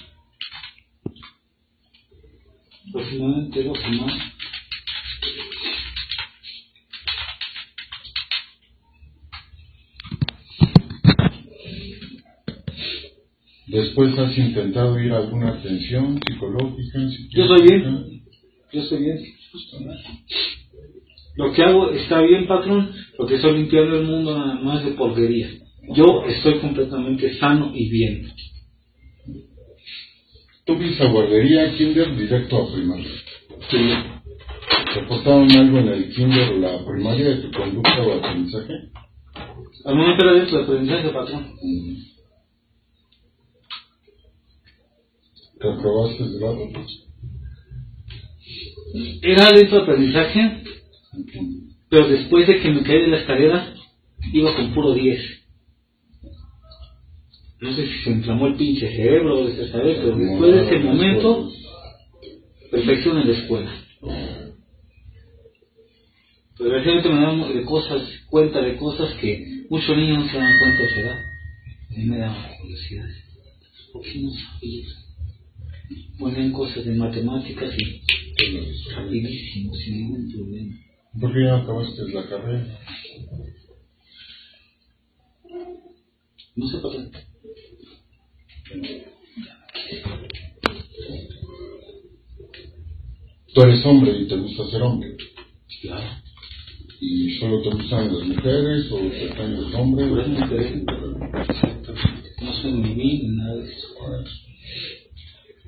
Aproximadamente 2.91 3.65
dos 3.65 3.79
semanas. 3.79 4.34
Después 13.67 14.19
has 14.19 14.37
intentado 14.37 14.99
ir 15.01 15.13
a 15.13 15.19
alguna 15.19 15.51
atención 15.51 16.21
psicológica. 16.27 16.99
Yo 17.31 17.45
estoy 17.45 17.63
bien. 17.63 18.23
Yo 18.73 18.81
estoy 18.83 18.99
bien. 18.99 19.19
Lo 21.37 21.53
que 21.53 21.63
hago 21.63 21.91
está 21.91 22.21
bien, 22.21 22.47
patrón, 22.47 22.93
porque 23.17 23.37
estoy 23.37 23.57
limpiando 23.59 23.99
el 23.99 24.07
mundo 24.07 24.39
nada 24.39 24.55
más 24.61 24.85
de 24.85 24.93
porquería. 24.93 25.49
Yo 25.95 26.25
estoy 26.27 26.59
completamente 26.61 27.35
sano 27.39 27.73
y 27.75 27.89
bien. 27.89 28.33
¿Tú 30.65 30.77
fuiste 30.77 31.05
a 31.05 31.11
guardería, 31.11 31.75
kinder, 31.75 32.17
directo 32.17 32.63
a 32.63 32.73
primaria? 32.73 33.11
Sí. 33.71 33.91
¿Te 34.95 35.01
aportaron 35.01 35.51
algo 35.51 35.79
en 35.79 35.89
el 35.89 36.15
kinder 36.15 36.53
o 36.55 36.59
la 36.59 36.85
primaria 36.85 37.31
de 37.31 37.37
tu 37.37 37.51
conducta 37.51 38.03
o 38.03 38.13
aprendizaje? 38.15 38.73
Momento 39.85 40.25
era 40.25 40.35
dentro 40.35 40.57
del 40.57 40.65
aprendizaje, 40.65 41.09
patrón. 41.11 41.55
Mm. 41.63 42.14
¿Te 45.61 45.69
aprobaste 45.69 46.23
el 46.23 46.39
grado? 46.39 46.69
Era 49.23 49.51
lento 49.51 49.79
aprendizaje, 49.79 50.63
pero 51.89 52.09
después 52.09 52.47
de 52.47 52.61
que 52.61 52.71
me 52.71 52.83
caí 52.83 53.01
de 53.03 53.09
la 53.09 53.19
escalera, 53.19 53.75
iba 54.33 54.55
con 54.55 54.75
puro 54.75 54.95
10. 54.95 55.21
No 57.61 57.75
sé 57.75 57.87
si 57.87 58.05
se 58.05 58.11
inflamó 58.11 58.47
el 58.49 58.57
pinche 58.57 58.89
cerebro 58.91 59.41
o 59.41 59.47
de 59.49 59.71
saber, 59.71 59.97
pero 59.97 60.17
después 60.17 60.55
de 60.55 60.65
ese 60.65 60.79
momento, 60.81 61.51
perfección 62.71 63.19
en 63.19 63.29
la 63.29 63.39
escuela. 63.39 63.75
Pero 66.57 66.71
recientemente 66.71 67.09
me 67.09 67.27
damos 67.27 67.55
de 67.55 67.65
cosas, 67.65 68.03
cuenta 68.31 68.61
de 68.61 68.77
cosas 68.77 69.13
que 69.15 69.65
muchos 69.71 69.97
niños 69.97 70.25
no 70.25 70.31
se 70.31 70.39
dan 70.39 70.59
cuenta 70.59 70.83
de 70.83 70.89
esa 70.89 71.01
edad. 71.01 71.19
A 71.91 71.99
mí 71.99 72.05
me 72.05 72.19
da 72.19 72.57
curiosidad. 72.61 73.09
¿Por 73.93 74.03
qué 74.03 74.21
no 74.21 74.31
sabía? 74.31 75.04
Ponen 76.19 76.53
cosas 76.53 76.85
de 76.85 76.95
matemáticas 76.95 77.75
y 77.79 78.91
rapidísimo, 78.93 79.75
sin 79.75 79.97
ningún 79.97 80.33
problema. 80.33 80.77
¿Por 81.21 81.33
qué 81.33 81.41
no 81.41 81.55
acabaste 81.57 82.03
la 82.13 82.29
carrera? 82.29 82.79
No 86.57 86.69
sé 86.69 86.79
para 86.79 87.11
qué. 87.11 87.25
Tú 93.55 93.63
eres 93.63 93.87
hombre 93.87 94.19
y 94.19 94.27
te 94.27 94.37
gusta 94.37 94.67
ser 94.71 94.83
hombre. 94.83 95.17
Claro. 95.83 96.25
¿Y 97.01 97.39
solo 97.39 97.63
te 97.63 97.71
gustan 97.71 98.13
las 98.13 98.27
mujeres 98.27 98.91
o 98.91 98.97
te 98.97 99.27
gustan 99.29 99.55
los 99.55 99.75
hombres? 99.75 100.09
Puras 100.09 100.29
mujeres. 100.29 100.83
Exactamente. 101.49 102.31
No 102.41 102.53
soy 102.63 102.73
ni 102.73 103.29
nada 103.29 103.57
de 103.57 103.73
eso. 103.73 103.89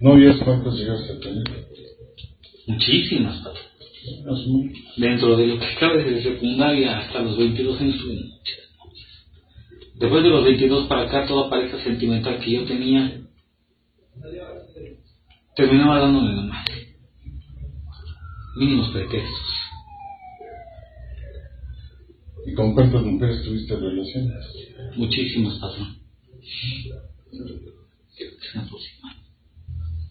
¿Novias 0.01 0.37
cuántas 0.45 0.75
llegaste 0.75 1.13
a 1.13 1.21
tener? 1.21 1.45
Muchísimas. 2.67 3.43
Dentro 4.97 5.37
de 5.37 5.47
lo 5.47 5.59
que 5.59 5.75
cabe 5.81 6.05
desde 6.05 6.35
secundaria 6.35 6.99
hasta 6.99 7.23
los 7.23 7.39
22 7.39 7.81
años 7.81 7.99
tuve 7.99 8.15
muchas 8.15 8.59
novias. 8.79 9.27
Después 9.95 10.23
de 10.23 10.31
los 10.31 10.45
22 10.45 10.87
para 10.87 11.03
acá, 11.03 11.27
toda 11.27 11.51
pareja 11.51 11.83
sentimental 11.83 12.39
que 12.41 12.51
yo 12.51 12.65
tenía 12.65 13.23
terminaba 15.57 16.01
dándole 16.01 16.37
la 16.37 16.43
madre. 16.43 16.97
Mínimos 18.57 18.91
pretextos. 18.91 19.57
¿Y 22.47 22.55
con 22.55 22.75
cuántas 22.75 23.03
mujeres 23.03 23.43
tuviste 23.43 23.75
relaciones? 23.75 24.35
Muchísimas, 24.97 25.59
patrón. 25.59 25.99
Aproximada. 28.55 29.15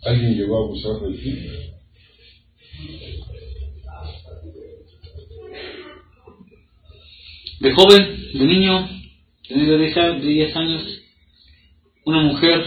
¿Alguien 0.05 0.35
llegó 0.35 0.57
a 0.57 0.65
abusar 0.65 0.99
de 1.09 1.17
ti? 1.17 1.39
De 7.59 7.71
joven, 7.73 8.31
de 8.33 8.45
niño, 8.45 8.89
tenía 9.47 9.77
10 9.77 9.97
a- 9.97 10.11
de 10.13 10.27
10 10.27 10.55
años, 10.55 10.83
una 12.05 12.21
mujer, 12.21 12.63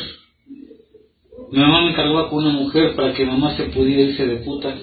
mi 1.53 1.59
mamá 1.61 1.83
me 1.85 1.91
encargaba 1.91 2.31
con 2.31 2.45
una 2.45 2.53
mujer 2.55 2.97
para 2.97 3.13
que 3.15 3.25
mamá 3.25 3.57
se 3.57 3.65
pudiera 3.65 4.03
irse 4.03 4.27
de 4.27 4.37
puta. 4.39 4.77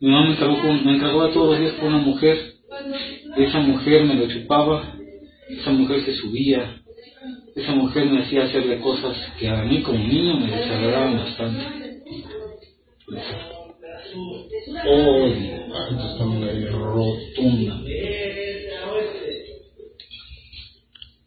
Mi 0.00 0.08
mamá 0.10 0.26
me 0.28 0.32
encargó 0.34 0.60
con, 0.62 0.84
me 0.86 0.96
encargaba 0.96 1.32
todos 1.32 1.50
los 1.50 1.60
días 1.60 1.72
con 1.74 1.88
una 1.94 1.98
mujer, 1.98 2.54
esa 3.36 3.60
mujer 3.60 4.04
me 4.04 4.14
lo 4.14 4.28
chupaba, 4.28 4.96
esa 5.50 5.70
mujer 5.72 6.04
se 6.04 6.14
subía, 6.14 6.82
esa 7.54 7.72
mujer 7.74 8.06
me 8.06 8.22
hacía 8.22 8.44
hacerle 8.44 8.80
cosas 8.80 9.16
que 9.38 9.48
a 9.48 9.62
mí 9.64 9.82
como 9.82 9.98
niño 9.98 10.36
me 10.38 10.46
desagradaban 10.56 11.16
bastante. 11.18 12.00
Odio, 14.86 15.66
hay 16.50 16.64
rotunda. 16.66 17.74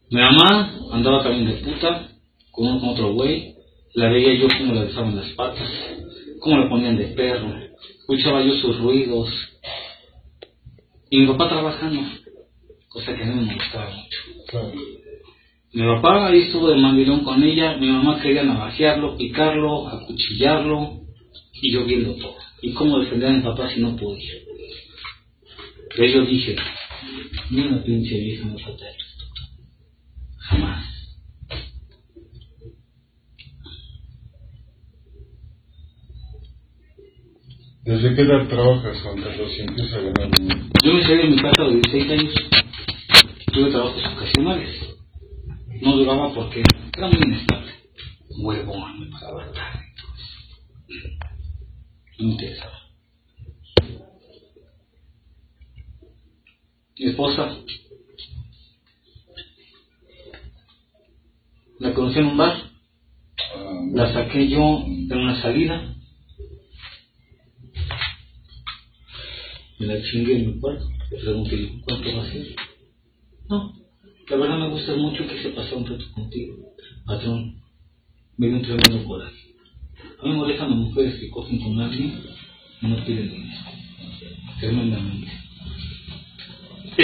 Mi 0.10 0.21
mamá 0.21 0.79
andaba 0.91 1.23
también 1.23 1.47
de 1.47 1.53
puta 1.63 2.08
con, 2.51 2.67
un- 2.67 2.79
con 2.79 2.89
otro 2.89 3.13
güey. 3.13 3.56
La 3.95 4.10
veía 4.10 4.34
yo 4.36 4.47
como 4.58 4.73
le 4.73 4.86
besaban 4.86 5.15
las 5.15 5.29
patas, 5.34 5.69
cómo 6.39 6.58
le 6.58 6.69
ponían 6.69 6.97
de 6.97 7.06
perro. 7.10 7.53
Escuchaba 7.99 8.43
yo 8.43 8.56
sus 8.56 8.79
ruidos. 8.79 9.29
Y 11.10 11.19
mi 11.19 11.27
papá 11.27 11.47
trabajando, 11.49 12.01
cosa 12.89 13.15
que 13.15 13.21
a 13.23 13.25
mí 13.25 13.45
me 13.45 13.53
gustaba 13.53 13.89
mucho. 13.91 14.19
Claro. 14.47 14.71
Mi 15.74 15.82
papá 15.82 16.28
ahí 16.28 16.42
estuvo 16.42 16.70
de 16.70 16.78
mandilón 16.78 17.24
con 17.24 17.42
ella, 17.44 17.78
mi 17.78 17.88
mamá 17.88 18.22
quería 18.22 18.44
navajearlo, 18.44 19.18
picarlo, 19.18 19.88
acuchillarlo, 19.88 21.02
y 21.62 21.72
yo 21.72 21.84
viendo 21.86 22.14
todo. 22.16 22.36
¿Y 22.62 22.74
cómo 22.74 23.00
defender 23.00 23.30
a 23.30 23.34
mi 23.34 23.42
papá 23.42 23.70
si 23.70 23.80
no 23.80 23.96
podía? 23.96 24.34
Pero 25.96 26.08
yo 26.08 26.26
dije, 26.26 26.56
ni 27.50 27.62
una 27.62 27.84
pinche 27.84 28.20
vieja 28.20 28.46
me 28.46 28.60
falta 28.60 28.88
el 28.88 28.96
respeto. 28.96 29.42
Jamás. 30.38 30.94
¿Desde 37.84 38.16
qué 38.16 38.22
edad 38.22 38.48
trabajas, 38.48 39.02
Juan 39.02 39.22
Carlos, 39.22 39.52
y 39.58 39.62
empiezas 39.62 39.94
a 39.94 40.02
ganar? 40.02 40.30
Yo 40.84 40.94
me 40.94 41.04
salí 41.04 41.18
de 41.18 41.30
mi 41.30 41.36
casa 41.36 41.62
a 41.62 41.66
los 41.66 41.74
16 41.74 42.12
años. 42.12 42.34
Tuve 43.52 43.72
trabajos 43.72 44.04
ocasionales. 44.06 44.94
No 45.82 45.98
duraba 45.98 46.23
porque 46.34 46.63
era 46.98 47.08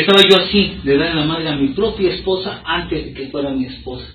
Estaba 0.09 0.27
yo 0.27 0.37
así, 0.37 0.81
de 0.83 0.97
dar 0.97 1.13
la 1.13 1.23
madre 1.23 1.49
a 1.49 1.55
mi 1.55 1.67
propia 1.67 2.11
esposa 2.11 2.63
antes 2.65 3.05
de 3.05 3.13
que 3.13 3.27
fuera 3.27 3.51
mi 3.51 3.65
esposa. 3.65 4.07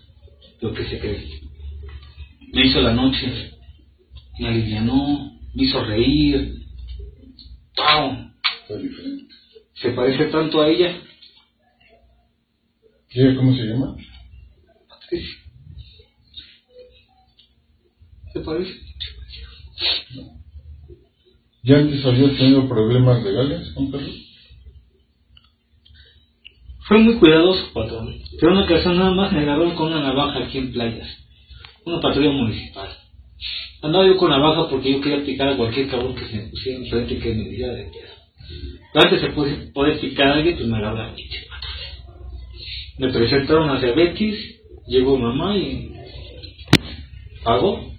Lo 0.61 0.75
que 0.75 0.85
se 0.87 0.99
cree. 0.99 1.41
Me 2.53 2.67
hizo 2.67 2.81
la 2.81 2.93
noche, 2.93 3.53
me 4.41 4.49
alivianó, 4.49 5.39
me 5.55 5.63
hizo 5.63 5.85
reír. 5.85 6.53
¡Pau! 7.77 8.29
Se 9.75 9.91
parece 9.91 10.25
tanto 10.33 10.63
a 10.63 10.69
ella. 10.69 11.01
¿Y 13.11 13.21
ella 13.21 13.37
cómo 13.37 13.55
se 13.55 13.63
llama? 13.63 13.97
Patricia. 14.89 15.39
Se 18.33 18.41
parece. 18.41 18.81
¿Ya 21.63 21.77
antes 21.77 22.05
habías 22.05 22.37
tenido 22.37 22.69
problemas 22.69 23.23
legales, 23.23 23.73
Juan 23.75 23.93
Carlos? 23.93 24.24
Fue 26.95 27.03
muy 27.03 27.17
cuidadoso, 27.17 27.73
patrón. 27.73 28.15
Pero 28.39 28.53
una 28.53 28.67
ocasión 28.67 28.97
nada 28.97 29.11
más 29.11 29.33
me 29.33 29.41
agarraron 29.41 29.75
con 29.75 29.89
una 29.91 30.01
navaja 30.01 30.45
aquí 30.45 30.59
en 30.59 30.71
playas. 30.71 31.09
Una 31.85 32.01
patrulla 32.01 32.31
municipal. 32.31 32.89
Andaba 33.83 34.07
yo 34.07 34.17
con 34.17 34.31
navaja 34.31 34.69
porque 34.71 34.93
yo 34.93 35.01
quería 35.01 35.25
picar 35.25 35.49
a 35.49 35.57
cualquier 35.57 35.89
cabrón 35.89 36.15
que 36.15 36.25
se 36.25 36.37
me 36.37 36.43
pusiera 36.51 36.79
enfrente 36.79 37.19
que 37.19 37.35
me 37.35 37.49
diera 37.49 37.73
de 37.73 37.83
pedo. 37.87 38.13
Pero 38.93 39.07
antes 39.07 39.23
de 39.23 39.71
poder, 39.73 40.01
picar 40.01 40.29
a 40.29 40.35
alguien, 40.35 40.55
pues 40.55 40.69
me 40.69 40.77
agarraba 40.77 41.09
la 41.09 41.15
pinche. 41.17 41.41
Me 42.99 43.13
presentaron 43.13 43.71
a 43.71 43.81
Betis, 43.81 44.61
llegó 44.87 45.19
mamá 45.19 45.57
y 45.57 45.91
pagó. 47.43 47.93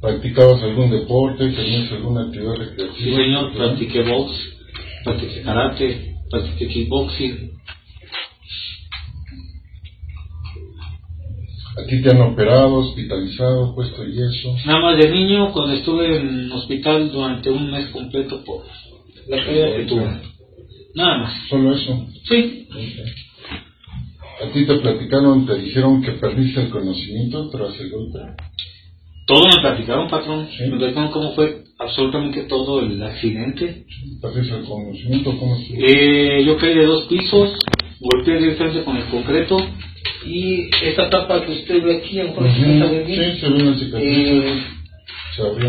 ¿Practicabas 0.00 0.62
algún 0.62 0.90
deporte? 0.90 1.48
¿Tenías 1.48 1.90
alguna 1.90 2.22
actividad 2.22 2.54
recreativa? 2.54 2.94
Sí, 2.96 3.14
señor, 3.14 3.52
practiqué 3.52 4.02
box, 4.02 4.32
practiqué 5.04 5.42
karate, 5.42 6.14
practiqué 6.30 6.68
kickboxing. 6.68 7.58
¿A 11.78 11.86
ti 11.86 12.02
te 12.02 12.10
han 12.10 12.20
operado, 12.20 12.74
hospitalizado, 12.74 13.74
puesto 13.74 14.04
yeso? 14.04 14.56
Nada 14.66 14.80
más 14.80 14.98
de 14.98 15.10
niño, 15.10 15.52
cuando 15.52 15.74
estuve 15.74 16.16
en 16.16 16.50
hospital 16.52 17.10
durante 17.10 17.50
un 17.50 17.70
mes 17.70 17.88
completo 17.88 18.42
por 18.44 18.64
la 19.28 19.44
caída 19.44 19.76
que 19.76 19.84
tuve. 19.84 20.20
Nada 20.94 21.18
más. 21.18 21.48
Solo 21.48 21.74
eso. 21.74 22.06
Sí. 22.28 22.68
¿A 24.42 24.52
ti 24.52 24.64
te 24.64 24.74
platicaron, 24.76 25.46
te 25.46 25.54
dijeron 25.56 26.02
que 26.02 26.12
perdiste 26.12 26.62
el 26.62 26.70
conocimiento 26.70 27.48
tras 27.50 27.78
el 27.80 27.90
golpe? 27.90 28.18
Todo 29.28 29.44
me 29.46 29.60
platicaron, 29.60 30.08
patrón. 30.08 30.48
Sí. 30.56 30.64
Me 30.70 30.78
platicaron 30.78 31.10
cómo 31.12 31.34
fue 31.34 31.64
absolutamente 31.78 32.42
todo 32.44 32.80
el 32.80 33.00
accidente. 33.02 33.84
¿Perdiste 34.22 34.56
el 34.56 34.64
conocimiento? 34.64 35.36
¿Cómo? 35.38 35.56
Eh, 35.78 36.42
yo 36.46 36.56
caí 36.56 36.74
de 36.74 36.86
dos 36.86 37.04
pisos, 37.04 37.52
golpeé 38.00 38.38
directamente 38.38 38.82
con 38.84 38.96
el 38.96 39.04
concreto 39.04 39.58
y 40.26 40.70
esta 40.82 41.10
tapa 41.10 41.44
que 41.44 41.52
usted 41.52 41.82
ve 41.82 41.98
aquí, 41.98 42.16
lo 42.16 42.24
mejor 42.24 42.50
se 42.50 42.54
Sí, 42.54 43.40
se 43.40 43.48
ve 43.50 43.62
una 43.62 43.78
cicatriz. 43.78 44.02
eh, 44.18 44.62
Se 45.36 45.42
abrió. 45.42 45.68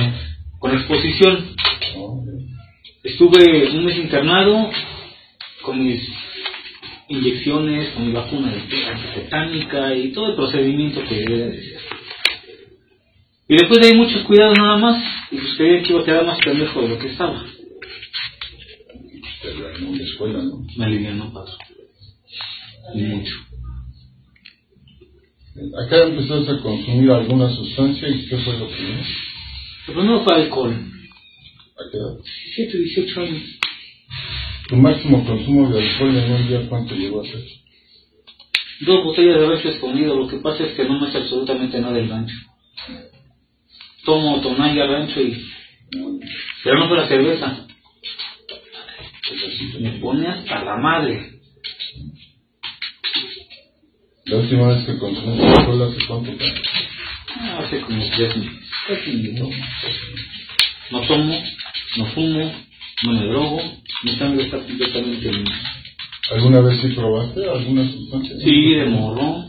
con 0.59 0.73
exposición. 0.73 1.49
Oh, 1.97 2.21
ok. 2.21 2.27
Estuve 3.03 3.69
un 3.71 3.85
mes 3.85 3.97
internado 3.97 4.69
con 5.63 5.83
mis 5.83 6.01
inyecciones, 7.09 7.89
con 7.89 8.07
mi 8.07 8.13
vacuna 8.13 8.51
de 8.51 8.85
antitetánica 8.85 9.95
y 9.95 10.11
todo 10.13 10.29
el 10.29 10.35
procedimiento 10.35 11.03
que 11.07 11.15
debe 11.15 11.37
de 11.51 11.61
ser. 11.63 11.79
Y 13.49 13.55
después 13.55 13.81
de 13.81 13.87
ahí 13.87 13.97
muchos 13.97 14.21
cuidados 14.25 14.55
nada 14.59 14.77
más, 14.77 15.03
y 15.31 15.37
pues 15.37 15.55
creía 15.57 15.81
que 15.81 15.91
iba 15.91 16.01
a 16.01 16.05
quedar 16.05 16.23
más 16.23 16.37
pendejo 16.37 16.83
de 16.83 16.89
lo 16.89 16.99
que 16.99 17.07
estaba. 17.07 17.43
La 19.43 19.75
en 19.75 19.97
la 19.97 20.03
escuela, 20.03 20.43
¿no? 20.43 20.67
Me 20.77 20.85
alivianó, 20.85 21.33
patrón. 21.33 21.57
Y 22.93 23.01
mucho. 23.01 23.35
Acá 25.83 26.03
empezaste 26.03 26.51
a 26.51 26.61
consumir 26.61 27.09
alguna 27.09 27.49
sustancia 27.49 28.07
y 28.07 28.27
¿qué 28.27 28.37
fue 28.37 28.55
lo 28.59 28.67
primero? 28.67 29.03
Lo 29.87 29.93
primero 29.95 30.23
fue 30.23 30.35
alcohol. 30.35 30.71
¿A 30.71 31.91
qué 31.91 31.97
edad? 31.97 32.17
17, 32.55 32.77
18 32.77 33.21
años. 33.21 33.43
Tu 34.67 34.75
máximo 34.75 35.25
consumo 35.25 35.69
de 35.71 35.81
alcohol 35.81 36.15
en 36.15 36.31
un 36.31 36.47
día, 36.47 36.69
¿cuánto 36.69 36.93
llegó 36.93 37.21
a 37.21 37.25
ser? 37.25 37.43
Dos 38.81 39.03
botellas 39.05 39.39
de 39.39 39.47
rancho 39.47 39.69
escondido. 39.69 40.15
Lo 40.15 40.27
que 40.27 40.37
pasa 40.37 40.63
es 40.65 40.75
que 40.75 40.85
no 40.85 40.99
me 40.99 41.07
hace 41.07 41.17
absolutamente 41.17 41.81
nada 41.81 41.97
el 41.97 42.09
rancho. 42.09 42.35
Tomo 44.05 44.41
tonalla 44.41 44.87
rancho 44.87 45.21
y... 45.21 45.45
Pero 46.63 46.79
no 46.79 46.87
fue 46.87 46.97
la 46.97 47.07
cerveza. 47.07 47.67
Me 49.79 49.91
pone 49.93 50.27
hasta 50.27 50.63
la 50.63 50.77
madre. 50.77 51.39
La 54.25 54.37
última 54.37 54.67
vez 54.69 54.85
que 54.85 54.97
consumiste 54.99 55.47
alcohol, 55.47 55.81
¿hace 55.91 56.05
cuánto 56.07 56.31
tiempo? 56.31 56.61
Ah, 57.35 57.59
Hace 57.63 57.81
como 57.81 58.05
tres 58.15 58.37
meses. 58.37 58.59
No 60.91 61.01
tomo, 61.01 61.43
no 61.97 62.05
fumo, 62.07 62.51
no 63.03 63.11
me 63.11 63.25
drogo. 63.27 63.61
Mi 64.03 64.15
sangre 64.17 64.45
está 64.45 64.57
completamente 64.57 65.31
limpia. 65.31 65.73
¿Alguna 66.31 66.61
vez 66.61 66.79
sí 66.81 66.87
probaste 66.89 67.49
alguna 67.49 67.89
sustancia? 67.91 68.35
Sí, 68.43 68.73
de 68.75 68.85
morro, 68.85 69.45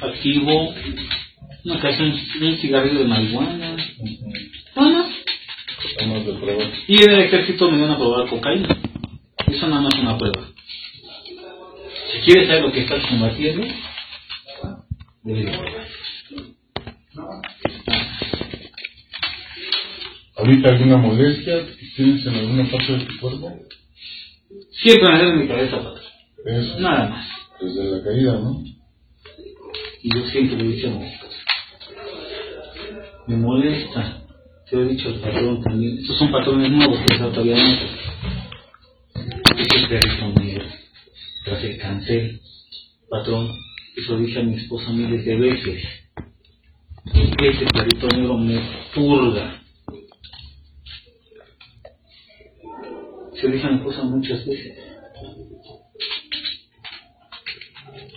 activo, 0.00 0.74
una 1.66 1.80
casa, 1.80 2.02
un, 2.02 2.12
un 2.46 2.56
cigarrillo 2.58 3.00
de 3.00 3.04
marihuana. 3.06 3.56
Nada 3.56 3.76
más. 4.90 5.06
Nada 5.96 6.12
más 6.14 6.26
de 6.26 6.32
probar. 6.34 6.70
Y 6.86 7.02
en 7.02 7.10
el 7.10 7.20
ejército 7.22 7.70
me 7.70 7.78
iban 7.78 7.90
a 7.90 7.96
probar 7.98 8.28
cocaína. 8.28 8.68
Eso 9.48 9.66
nada 9.66 9.82
más 9.82 9.94
es 9.94 10.00
una 10.00 10.16
prueba. 10.16 10.48
Si 12.12 12.18
quieres 12.24 12.46
saber 12.48 12.62
lo 12.62 12.72
que 12.72 12.80
estás 12.82 13.04
combatiendo, 13.06 13.66
debes 15.24 15.44
de 15.46 15.50
probar. 15.58 15.86
¿Ahorita 20.36 20.68
alguna 20.68 20.96
molestia 20.98 21.66
que 21.66 21.86
tienes 21.96 22.26
en 22.26 22.34
alguna 22.34 22.70
parte 22.70 22.92
de 22.92 23.04
tu 23.06 23.18
cuerpo? 23.18 23.52
Siempre 24.82 25.12
me 25.12 25.18
duele 25.18 25.36
mi 25.42 25.48
cabeza, 25.48 25.76
patrón. 25.78 26.00
Eso, 26.44 26.78
Nada 26.78 27.08
más. 27.08 27.26
desde 27.60 27.84
la 27.90 28.04
caída, 28.04 28.32
¿no? 28.34 28.62
Y 30.02 30.14
yo 30.14 30.26
siempre 30.28 30.56
le 30.58 30.64
he 30.64 30.76
dicho, 30.76 31.00
me 33.26 33.36
molesta. 33.36 34.22
Te 34.68 34.76
he 34.76 34.84
dicho 34.84 35.08
al 35.08 35.20
patrón 35.20 35.62
también. 35.62 35.98
Estos 35.98 36.18
son 36.18 36.32
patrones 36.32 36.70
nuevos 36.70 36.98
que 36.98 37.14
está 37.14 37.30
todavía 37.30 37.56
no. 37.56 38.06
Ese 39.56 39.86
perrito 39.88 40.40
mío, 40.40 40.60
tras 41.44 41.64
el 41.64 41.78
cáncer, 41.78 42.40
patrón, 43.08 43.56
eso 43.96 44.18
dije 44.18 44.40
a 44.40 44.42
mi 44.42 44.56
esposa 44.56 44.90
miles 44.90 45.24
de 45.24 45.36
veces. 45.36 45.84
Ese 47.14 47.66
perrito 47.66 48.08
negro 48.08 48.36
me 48.38 48.60
purga. 48.94 49.62
Se 53.34 53.48
lo 53.48 53.54
dije 53.54 53.66
a 53.66 53.70
mi 53.70 53.76
esposa 53.76 54.02
muchas 54.02 54.44
veces. 54.46 54.85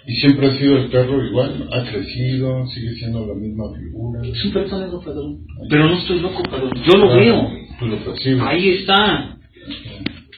¿Y 0.09 0.15
siempre 0.15 0.47
ha 0.47 0.57
sido 0.57 0.75
el 0.77 0.89
perro 0.89 1.23
igual? 1.23 1.69
¿Ha 1.71 1.83
crecido? 1.83 2.65
¿Sigue 2.65 2.95
siendo 2.95 3.27
la 3.27 3.35
misma 3.35 3.65
figura? 3.77 4.21
Es 4.23 4.43
un 4.43 4.53
negro, 4.81 4.99
padrón. 5.05 5.37
Pero 5.69 5.87
no 5.87 5.97
estoy 5.99 6.19
loco, 6.19 6.41
padrón. 6.49 6.73
Yo 6.83 6.97
lo 6.97 7.15
veo. 7.15 7.51
Tú 7.77 7.85
lo 7.85 7.97
percibes. 7.97 8.41
Ahí 8.41 8.69
está. 8.69 9.37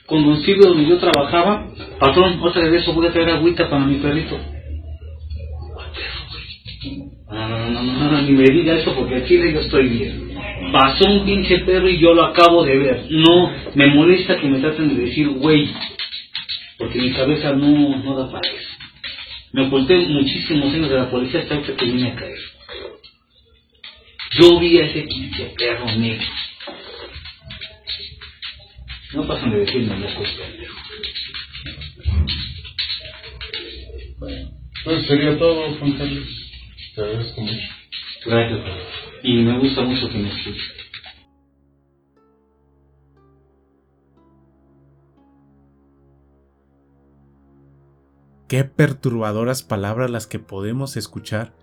Con 0.08 0.26
Don 0.26 0.42
Silvio, 0.42 0.68
donde 0.68 0.90
yo 0.90 0.98
trabajaba, 0.98 1.70
patrón, 2.02 2.42
otra 2.42 2.68
vez 2.68 2.82
eso 2.82 2.94
voy 2.94 3.08
a 3.08 3.14
traer 3.14 3.30
agüita 3.30 3.70
para 3.70 3.86
mi 3.86 3.96
perrito. 3.96 4.38
No, 7.30 7.48
no, 7.48 7.70
no, 7.70 7.70
no, 7.70 7.94
no, 7.94 8.12
no, 8.12 8.22
ni 8.24 8.32
me 8.32 8.44
diga 8.44 8.76
eso 8.76 8.94
porque 8.94 9.16
aquí 9.16 9.38
yo 9.38 9.62
estoy 9.62 9.88
bien. 9.88 10.32
Pasó 10.74 11.10
un 11.10 11.24
pinche 11.24 11.60
perro 11.60 11.88
y 11.88 11.98
yo 11.98 12.14
lo 12.14 12.26
acabo 12.26 12.66
de 12.66 12.78
ver. 12.78 13.06
No, 13.10 13.50
me 13.76 13.88
molesta 13.96 14.36
que 14.36 14.50
me 14.50 14.60
traten 14.60 14.90
de 14.90 15.06
decir 15.06 15.30
güey, 15.30 15.70
porque 16.78 17.00
mi 17.00 17.12
cabeza 17.14 17.54
no, 17.54 18.04
no 18.04 18.18
da 18.18 18.30
para 18.30 18.50
eso. 18.50 18.71
Me 19.54 19.68
oculté 19.68 19.98
muchísimos 20.08 20.74
años 20.74 20.90
de 20.90 20.96
la 20.96 21.12
policía 21.12 21.42
hasta 21.42 21.62
que 21.62 21.86
vine 21.86 22.12
a 22.12 22.16
caer. 22.16 22.40
Yo 24.40 24.60
vi 24.60 24.78
a 24.80 24.86
ese 24.86 25.02
pinche 25.02 25.44
perro 25.58 25.86
negro. 25.98 26.28
No 29.14 29.28
pasan 29.28 29.52
de 29.52 29.60
decirme 29.60 30.00
loco 30.00 30.24
pendejo. 30.24 30.82
Bueno, 34.20 34.52
pues 34.86 35.06
sería 35.06 35.38
todo, 35.38 35.70
Juan 35.78 35.92
Carlos. 35.94 36.28
Te 36.96 37.02
agradezco 37.02 37.42
mucho. 37.42 37.68
Gracias. 38.26 38.62
Y 39.24 39.34
me 39.34 39.58
gusta 39.60 39.82
mucho 39.82 40.10
que 40.10 40.18
me 40.18 40.30
escuche. 40.30 40.81
Qué 48.52 48.66
perturbadoras 48.66 49.64
palabras 49.64 50.12
las 50.12 50.28
que 50.28 50.38
podemos 50.38 50.98
escuchar 50.98 51.56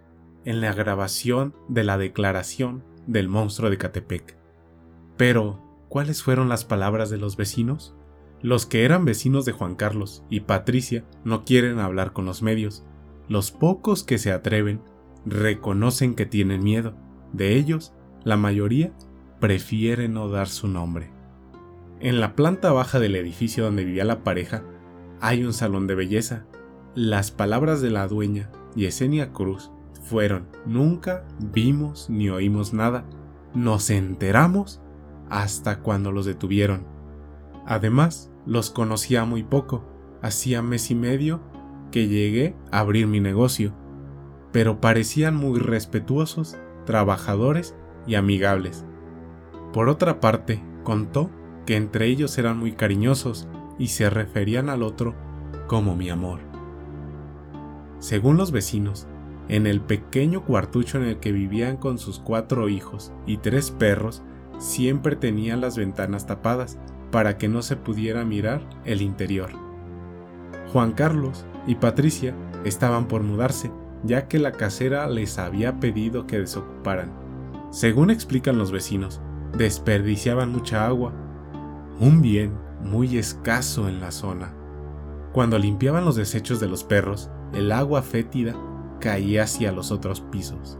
en 0.46 0.62
la 0.62 0.72
grabación 0.72 1.54
de 1.68 1.84
la 1.84 1.98
declaración 1.98 2.82
del 3.06 3.28
monstruo 3.28 3.68
de 3.68 3.76
Catepec. 3.76 4.38
Pero, 5.18 5.62
¿cuáles 5.90 6.22
fueron 6.22 6.48
las 6.48 6.64
palabras 6.64 7.10
de 7.10 7.18
los 7.18 7.36
vecinos? 7.36 7.94
Los 8.40 8.64
que 8.64 8.86
eran 8.86 9.04
vecinos 9.04 9.44
de 9.44 9.52
Juan 9.52 9.74
Carlos 9.74 10.24
y 10.30 10.40
Patricia 10.40 11.04
no 11.24 11.44
quieren 11.44 11.78
hablar 11.78 12.14
con 12.14 12.24
los 12.24 12.40
medios. 12.40 12.86
Los 13.28 13.50
pocos 13.50 14.02
que 14.02 14.16
se 14.16 14.32
atreven 14.32 14.80
reconocen 15.26 16.14
que 16.14 16.24
tienen 16.24 16.64
miedo. 16.64 16.96
De 17.34 17.54
ellos, 17.54 17.92
la 18.24 18.38
mayoría 18.38 18.94
prefiere 19.40 20.08
no 20.08 20.30
dar 20.30 20.48
su 20.48 20.68
nombre. 20.68 21.10
En 22.00 22.18
la 22.18 22.34
planta 22.34 22.72
baja 22.72 22.98
del 22.98 23.14
edificio 23.14 23.64
donde 23.64 23.84
vivía 23.84 24.06
la 24.06 24.24
pareja 24.24 24.64
hay 25.20 25.44
un 25.44 25.52
salón 25.52 25.86
de 25.86 25.94
belleza. 25.94 26.46
Las 27.00 27.30
palabras 27.30 27.80
de 27.80 27.90
la 27.90 28.08
dueña, 28.08 28.50
Yesenia 28.74 29.32
Cruz, 29.32 29.70
fueron 30.02 30.48
nunca 30.66 31.24
vimos 31.38 32.10
ni 32.10 32.28
oímos 32.28 32.74
nada. 32.74 33.04
Nos 33.54 33.88
enteramos 33.90 34.80
hasta 35.30 35.78
cuando 35.78 36.10
los 36.10 36.26
detuvieron. 36.26 36.88
Además, 37.66 38.32
los 38.46 38.70
conocía 38.70 39.24
muy 39.24 39.44
poco. 39.44 39.84
Hacía 40.22 40.60
mes 40.60 40.90
y 40.90 40.96
medio 40.96 41.40
que 41.92 42.08
llegué 42.08 42.56
a 42.72 42.80
abrir 42.80 43.06
mi 43.06 43.20
negocio, 43.20 43.72
pero 44.50 44.80
parecían 44.80 45.36
muy 45.36 45.60
respetuosos, 45.60 46.58
trabajadores 46.84 47.76
y 48.08 48.16
amigables. 48.16 48.84
Por 49.72 49.88
otra 49.88 50.18
parte, 50.18 50.60
contó 50.82 51.30
que 51.64 51.76
entre 51.76 52.06
ellos 52.06 52.36
eran 52.38 52.58
muy 52.58 52.72
cariñosos 52.72 53.46
y 53.78 53.86
se 53.86 54.10
referían 54.10 54.68
al 54.68 54.82
otro 54.82 55.14
como 55.68 55.94
mi 55.94 56.10
amor. 56.10 56.47
Según 57.98 58.36
los 58.36 58.52
vecinos, 58.52 59.06
en 59.48 59.66
el 59.66 59.80
pequeño 59.80 60.44
cuartucho 60.44 60.98
en 60.98 61.04
el 61.04 61.18
que 61.18 61.32
vivían 61.32 61.76
con 61.76 61.98
sus 61.98 62.18
cuatro 62.18 62.68
hijos 62.68 63.12
y 63.26 63.38
tres 63.38 63.70
perros, 63.70 64.22
siempre 64.58 65.16
tenían 65.16 65.60
las 65.60 65.76
ventanas 65.76 66.26
tapadas 66.26 66.78
para 67.10 67.38
que 67.38 67.48
no 67.48 67.62
se 67.62 67.76
pudiera 67.76 68.24
mirar 68.24 68.60
el 68.84 69.02
interior. 69.02 69.50
Juan 70.72 70.92
Carlos 70.92 71.46
y 71.66 71.76
Patricia 71.76 72.34
estaban 72.64 73.08
por 73.08 73.22
mudarse, 73.22 73.70
ya 74.04 74.28
que 74.28 74.38
la 74.38 74.52
casera 74.52 75.08
les 75.08 75.38
había 75.38 75.80
pedido 75.80 76.26
que 76.26 76.38
desocuparan. 76.38 77.10
Según 77.70 78.10
explican 78.10 78.58
los 78.58 78.70
vecinos, 78.70 79.20
desperdiciaban 79.56 80.52
mucha 80.52 80.86
agua, 80.86 81.12
un 81.98 82.20
bien 82.20 82.52
muy 82.82 83.16
escaso 83.18 83.88
en 83.88 84.00
la 84.00 84.10
zona. 84.10 84.54
Cuando 85.32 85.58
limpiaban 85.58 86.04
los 86.04 86.16
desechos 86.16 86.60
de 86.60 86.68
los 86.68 86.84
perros, 86.84 87.30
el 87.52 87.72
agua 87.72 88.02
fétida 88.02 88.54
caía 89.00 89.44
hacia 89.44 89.72
los 89.72 89.90
otros 89.90 90.20
pisos. 90.20 90.78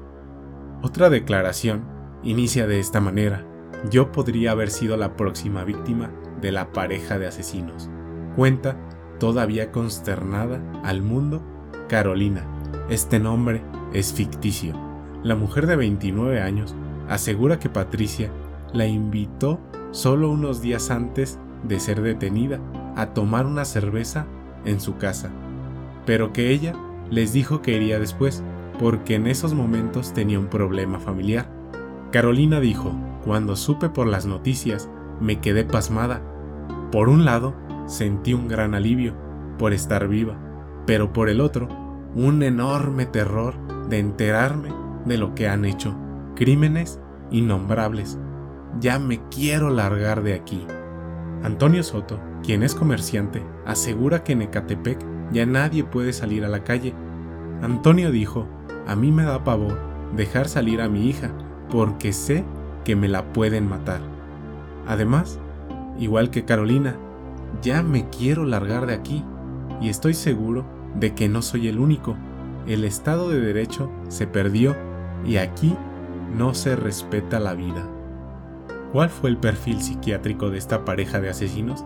Otra 0.82 1.10
declaración 1.10 1.84
inicia 2.22 2.66
de 2.66 2.80
esta 2.80 3.00
manera. 3.00 3.44
Yo 3.90 4.12
podría 4.12 4.52
haber 4.52 4.70
sido 4.70 4.96
la 4.96 5.16
próxima 5.16 5.64
víctima 5.64 6.10
de 6.40 6.52
la 6.52 6.72
pareja 6.72 7.18
de 7.18 7.26
asesinos. 7.26 7.88
Cuenta, 8.36 8.76
todavía 9.18 9.72
consternada 9.72 10.60
al 10.84 11.02
mundo, 11.02 11.42
Carolina. 11.88 12.46
Este 12.88 13.18
nombre 13.18 13.62
es 13.92 14.12
ficticio. 14.12 14.74
La 15.22 15.34
mujer 15.34 15.66
de 15.66 15.76
29 15.76 16.40
años 16.40 16.74
asegura 17.08 17.58
que 17.58 17.68
Patricia 17.68 18.30
la 18.72 18.86
invitó 18.86 19.58
solo 19.90 20.30
unos 20.30 20.60
días 20.60 20.90
antes 20.90 21.38
de 21.64 21.80
ser 21.80 22.02
detenida 22.02 22.60
a 22.96 23.14
tomar 23.14 23.46
una 23.46 23.64
cerveza 23.64 24.26
en 24.64 24.80
su 24.80 24.96
casa, 24.96 25.30
pero 26.08 26.32
que 26.32 26.52
ella 26.52 26.72
les 27.10 27.34
dijo 27.34 27.60
que 27.60 27.76
iría 27.76 27.98
después 27.98 28.42
porque 28.80 29.16
en 29.16 29.26
esos 29.26 29.52
momentos 29.52 30.14
tenía 30.14 30.38
un 30.38 30.46
problema 30.46 30.98
familiar. 30.98 31.52
Carolina 32.12 32.60
dijo, 32.60 32.94
cuando 33.26 33.56
supe 33.56 33.90
por 33.90 34.06
las 34.06 34.24
noticias, 34.24 34.88
me 35.20 35.38
quedé 35.42 35.64
pasmada. 35.64 36.22
Por 36.90 37.10
un 37.10 37.26
lado, 37.26 37.54
sentí 37.84 38.32
un 38.32 38.48
gran 38.48 38.74
alivio 38.74 39.14
por 39.58 39.74
estar 39.74 40.08
viva, 40.08 40.38
pero 40.86 41.12
por 41.12 41.28
el 41.28 41.42
otro, 41.42 41.68
un 42.14 42.42
enorme 42.42 43.04
terror 43.04 43.54
de 43.90 43.98
enterarme 43.98 44.70
de 45.04 45.18
lo 45.18 45.34
que 45.34 45.46
han 45.46 45.66
hecho, 45.66 45.94
crímenes 46.34 46.98
innombrables. 47.30 48.18
Ya 48.80 48.98
me 48.98 49.20
quiero 49.28 49.68
largar 49.68 50.22
de 50.22 50.32
aquí. 50.32 50.66
Antonio 51.42 51.82
Soto, 51.82 52.18
quien 52.42 52.62
es 52.62 52.74
comerciante, 52.74 53.42
asegura 53.66 54.24
que 54.24 54.32
en 54.32 54.40
Ecatepec 54.40 55.17
ya 55.32 55.46
nadie 55.46 55.84
puede 55.84 56.12
salir 56.12 56.44
a 56.44 56.48
la 56.48 56.64
calle. 56.64 56.94
Antonio 57.62 58.10
dijo, 58.10 58.46
a 58.86 58.96
mí 58.96 59.12
me 59.12 59.24
da 59.24 59.44
pavor 59.44 59.78
dejar 60.16 60.48
salir 60.48 60.80
a 60.80 60.88
mi 60.88 61.08
hija 61.08 61.30
porque 61.70 62.12
sé 62.12 62.44
que 62.84 62.96
me 62.96 63.08
la 63.08 63.32
pueden 63.32 63.68
matar. 63.68 64.00
Además, 64.86 65.38
igual 65.98 66.30
que 66.30 66.44
Carolina, 66.44 66.96
ya 67.62 67.82
me 67.82 68.08
quiero 68.08 68.44
largar 68.44 68.86
de 68.86 68.94
aquí 68.94 69.24
y 69.80 69.88
estoy 69.88 70.14
seguro 70.14 70.64
de 70.94 71.14
que 71.14 71.28
no 71.28 71.42
soy 71.42 71.68
el 71.68 71.78
único. 71.78 72.16
El 72.66 72.84
Estado 72.84 73.28
de 73.28 73.40
Derecho 73.40 73.90
se 74.08 74.26
perdió 74.26 74.76
y 75.26 75.36
aquí 75.36 75.76
no 76.36 76.54
se 76.54 76.76
respeta 76.76 77.40
la 77.40 77.54
vida. 77.54 77.86
¿Cuál 78.92 79.10
fue 79.10 79.28
el 79.28 79.36
perfil 79.36 79.82
psiquiátrico 79.82 80.50
de 80.50 80.58
esta 80.58 80.84
pareja 80.84 81.20
de 81.20 81.28
asesinos? 81.28 81.84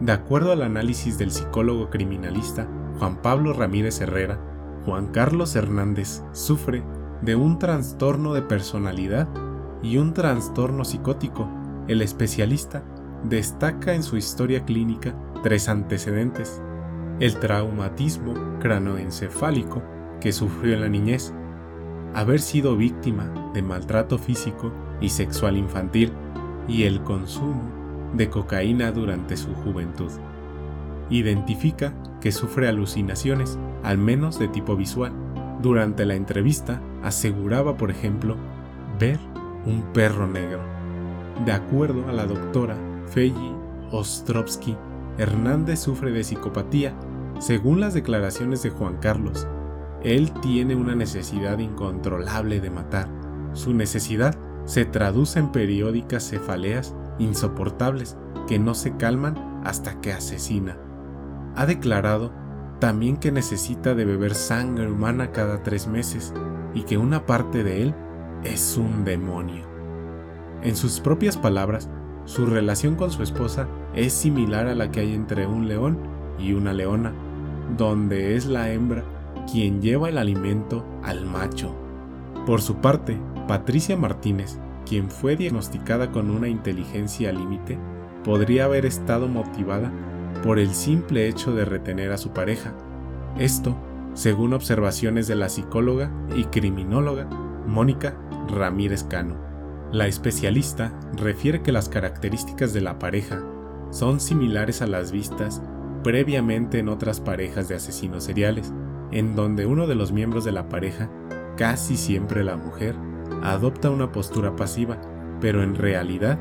De 0.00 0.12
acuerdo 0.12 0.52
al 0.52 0.62
análisis 0.62 1.18
del 1.18 1.32
psicólogo 1.32 1.90
criminalista 1.90 2.68
Juan 2.98 3.20
Pablo 3.22 3.52
Ramírez 3.52 4.00
Herrera, 4.00 4.38
Juan 4.84 5.08
Carlos 5.08 5.56
Hernández 5.56 6.22
sufre 6.32 6.82
de 7.22 7.34
un 7.34 7.58
trastorno 7.58 8.34
de 8.34 8.42
personalidad 8.42 9.28
y 9.82 9.98
un 9.98 10.14
trastorno 10.14 10.84
psicótico. 10.84 11.48
El 11.88 12.02
especialista 12.02 12.84
destaca 13.24 13.94
en 13.94 14.02
su 14.02 14.16
historia 14.16 14.64
clínica 14.64 15.14
tres 15.42 15.68
antecedentes. 15.68 16.62
El 17.20 17.36
traumatismo 17.38 18.34
cranoencefálico 18.60 19.82
que 20.20 20.32
sufrió 20.32 20.74
en 20.74 20.80
la 20.80 20.88
niñez, 20.88 21.34
haber 22.14 22.40
sido 22.40 22.76
víctima 22.76 23.32
de 23.52 23.62
maltrato 23.62 24.18
físico 24.18 24.72
y 25.00 25.08
sexual 25.08 25.56
infantil 25.56 26.12
y 26.68 26.84
el 26.84 27.02
consumo 27.02 27.62
de 28.14 28.30
cocaína 28.30 28.92
durante 28.92 29.36
su 29.36 29.52
juventud. 29.54 30.10
Identifica 31.10 31.94
que 32.20 32.32
sufre 32.32 32.68
alucinaciones, 32.68 33.58
al 33.82 33.98
menos 33.98 34.38
de 34.38 34.48
tipo 34.48 34.76
visual. 34.76 35.12
Durante 35.60 36.04
la 36.04 36.14
entrevista 36.14 36.80
aseguraba, 37.02 37.76
por 37.76 37.90
ejemplo, 37.90 38.36
ver 38.98 39.18
un 39.66 39.82
perro 39.92 40.26
negro. 40.26 40.60
De 41.44 41.52
acuerdo 41.52 42.08
a 42.08 42.12
la 42.12 42.26
doctora 42.26 42.76
Feji 43.08 43.54
Ostrovsky, 43.90 44.76
Hernández 45.18 45.80
sufre 45.80 46.10
de 46.10 46.24
psicopatía. 46.24 46.94
Según 47.38 47.80
las 47.80 47.94
declaraciones 47.94 48.62
de 48.62 48.70
Juan 48.70 48.96
Carlos, 49.00 49.46
él 50.02 50.32
tiene 50.40 50.74
una 50.76 50.94
necesidad 50.94 51.58
incontrolable 51.58 52.60
de 52.60 52.70
matar. 52.70 53.08
Su 53.52 53.72
necesidad 53.72 54.36
se 54.64 54.84
traduce 54.84 55.38
en 55.38 55.52
periódicas 55.52 56.28
cefaleas 56.28 56.94
insoportables 57.18 58.16
que 58.46 58.58
no 58.58 58.74
se 58.74 58.96
calman 58.96 59.62
hasta 59.64 60.00
que 60.00 60.12
asesina. 60.12 60.76
Ha 61.56 61.66
declarado 61.66 62.32
también 62.80 63.16
que 63.16 63.32
necesita 63.32 63.94
de 63.94 64.04
beber 64.04 64.34
sangre 64.34 64.90
humana 64.90 65.32
cada 65.32 65.62
tres 65.62 65.86
meses 65.86 66.34
y 66.74 66.82
que 66.82 66.98
una 66.98 67.26
parte 67.26 67.62
de 67.62 67.82
él 67.82 67.94
es 68.42 68.76
un 68.76 69.04
demonio. 69.04 69.64
En 70.62 70.76
sus 70.76 71.00
propias 71.00 71.36
palabras, 71.36 71.88
su 72.24 72.46
relación 72.46 72.96
con 72.96 73.10
su 73.10 73.22
esposa 73.22 73.68
es 73.94 74.12
similar 74.12 74.66
a 74.66 74.74
la 74.74 74.90
que 74.90 75.00
hay 75.00 75.14
entre 75.14 75.46
un 75.46 75.68
león 75.68 75.98
y 76.38 76.52
una 76.52 76.72
leona, 76.72 77.12
donde 77.76 78.34
es 78.34 78.46
la 78.46 78.70
hembra 78.70 79.04
quien 79.50 79.80
lleva 79.82 80.08
el 80.08 80.18
alimento 80.18 80.84
al 81.02 81.26
macho. 81.26 81.74
Por 82.46 82.60
su 82.60 82.76
parte, 82.76 83.18
Patricia 83.46 83.96
Martínez, 83.96 84.58
quien 84.86 85.10
fue 85.10 85.36
diagnosticada 85.36 86.10
con 86.10 86.30
una 86.30 86.48
inteligencia 86.48 87.32
límite, 87.32 87.78
podría 88.24 88.64
haber 88.64 88.86
estado 88.86 89.28
motivada 89.28 89.92
por 90.44 90.58
el 90.58 90.74
simple 90.74 91.26
hecho 91.26 91.54
de 91.54 91.64
retener 91.64 92.12
a 92.12 92.18
su 92.18 92.34
pareja. 92.34 92.74
Esto, 93.38 93.74
según 94.12 94.52
observaciones 94.52 95.26
de 95.26 95.36
la 95.36 95.48
psicóloga 95.48 96.12
y 96.36 96.44
criminóloga 96.44 97.24
Mónica 97.66 98.14
Ramírez 98.48 99.04
Cano. 99.04 99.36
La 99.90 100.06
especialista 100.06 100.92
refiere 101.16 101.62
que 101.62 101.72
las 101.72 101.88
características 101.88 102.74
de 102.74 102.82
la 102.82 102.98
pareja 102.98 103.42
son 103.90 104.20
similares 104.20 104.82
a 104.82 104.86
las 104.86 105.12
vistas 105.12 105.62
previamente 106.02 106.78
en 106.78 106.90
otras 106.90 107.22
parejas 107.22 107.68
de 107.68 107.76
asesinos 107.76 108.24
seriales, 108.24 108.70
en 109.12 109.34
donde 109.34 109.64
uno 109.64 109.86
de 109.86 109.94
los 109.94 110.12
miembros 110.12 110.44
de 110.44 110.52
la 110.52 110.68
pareja, 110.68 111.08
casi 111.56 111.96
siempre 111.96 112.44
la 112.44 112.58
mujer, 112.58 112.94
adopta 113.42 113.88
una 113.88 114.12
postura 114.12 114.54
pasiva, 114.56 115.00
pero 115.40 115.62
en 115.62 115.74
realidad 115.74 116.38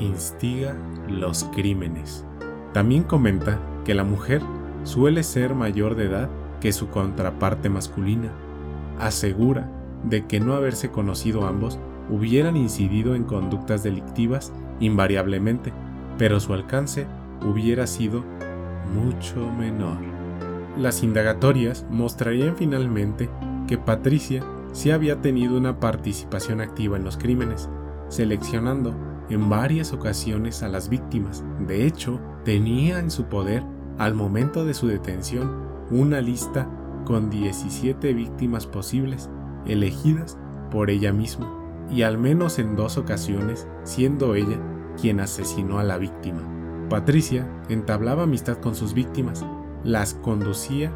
instiga 0.00 0.74
los 1.08 1.44
crímenes. 1.54 2.26
También 2.74 3.04
comenta 3.04 3.60
que 3.84 3.94
la 3.94 4.02
mujer 4.02 4.42
suele 4.82 5.22
ser 5.22 5.54
mayor 5.54 5.94
de 5.94 6.06
edad 6.06 6.28
que 6.60 6.72
su 6.72 6.88
contraparte 6.88 7.70
masculina. 7.70 8.32
Asegura 8.98 9.70
de 10.02 10.26
que 10.26 10.40
no 10.40 10.54
haberse 10.54 10.90
conocido 10.90 11.46
ambos 11.46 11.78
hubieran 12.10 12.56
incidido 12.56 13.14
en 13.14 13.22
conductas 13.22 13.84
delictivas 13.84 14.52
invariablemente, 14.80 15.72
pero 16.18 16.40
su 16.40 16.52
alcance 16.52 17.06
hubiera 17.42 17.86
sido 17.86 18.24
mucho 18.92 19.50
menor. 19.52 19.98
Las 20.76 21.04
indagatorias 21.04 21.86
mostrarían 21.90 22.56
finalmente 22.56 23.30
que 23.68 23.78
Patricia 23.78 24.42
sí 24.72 24.90
había 24.90 25.22
tenido 25.22 25.56
una 25.56 25.78
participación 25.78 26.60
activa 26.60 26.96
en 26.96 27.04
los 27.04 27.16
crímenes, 27.16 27.68
seleccionando 28.08 28.94
en 29.30 29.48
varias 29.48 29.92
ocasiones 29.92 30.64
a 30.64 30.68
las 30.68 30.88
víctimas. 30.88 31.44
De 31.66 31.86
hecho, 31.86 32.20
tenía 32.44 32.98
en 32.98 33.10
su 33.10 33.24
poder, 33.24 33.62
al 33.98 34.14
momento 34.14 34.64
de 34.64 34.74
su 34.74 34.86
detención, 34.86 35.64
una 35.90 36.20
lista 36.20 36.68
con 37.04 37.30
17 37.30 38.12
víctimas 38.14 38.66
posibles, 38.66 39.30
elegidas 39.66 40.38
por 40.70 40.90
ella 40.90 41.12
misma, 41.12 41.52
y 41.90 42.02
al 42.02 42.18
menos 42.18 42.58
en 42.58 42.76
dos 42.76 42.96
ocasiones 42.96 43.66
siendo 43.84 44.34
ella 44.34 44.58
quien 45.00 45.20
asesinó 45.20 45.78
a 45.78 45.84
la 45.84 45.98
víctima. 45.98 46.42
Patricia 46.88 47.48
entablaba 47.68 48.24
amistad 48.24 48.58
con 48.58 48.74
sus 48.74 48.94
víctimas, 48.94 49.44
las 49.82 50.14
conducía 50.14 50.92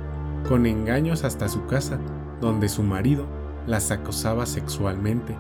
con 0.49 0.67
engaños 0.67 1.25
hasta 1.25 1.49
su 1.49 1.67
casa, 1.67 1.99
donde 2.41 2.69
su 2.69 2.83
marido 2.83 3.27
las 3.67 3.91
acosaba 3.91 4.47
sexualmente, 4.47 5.35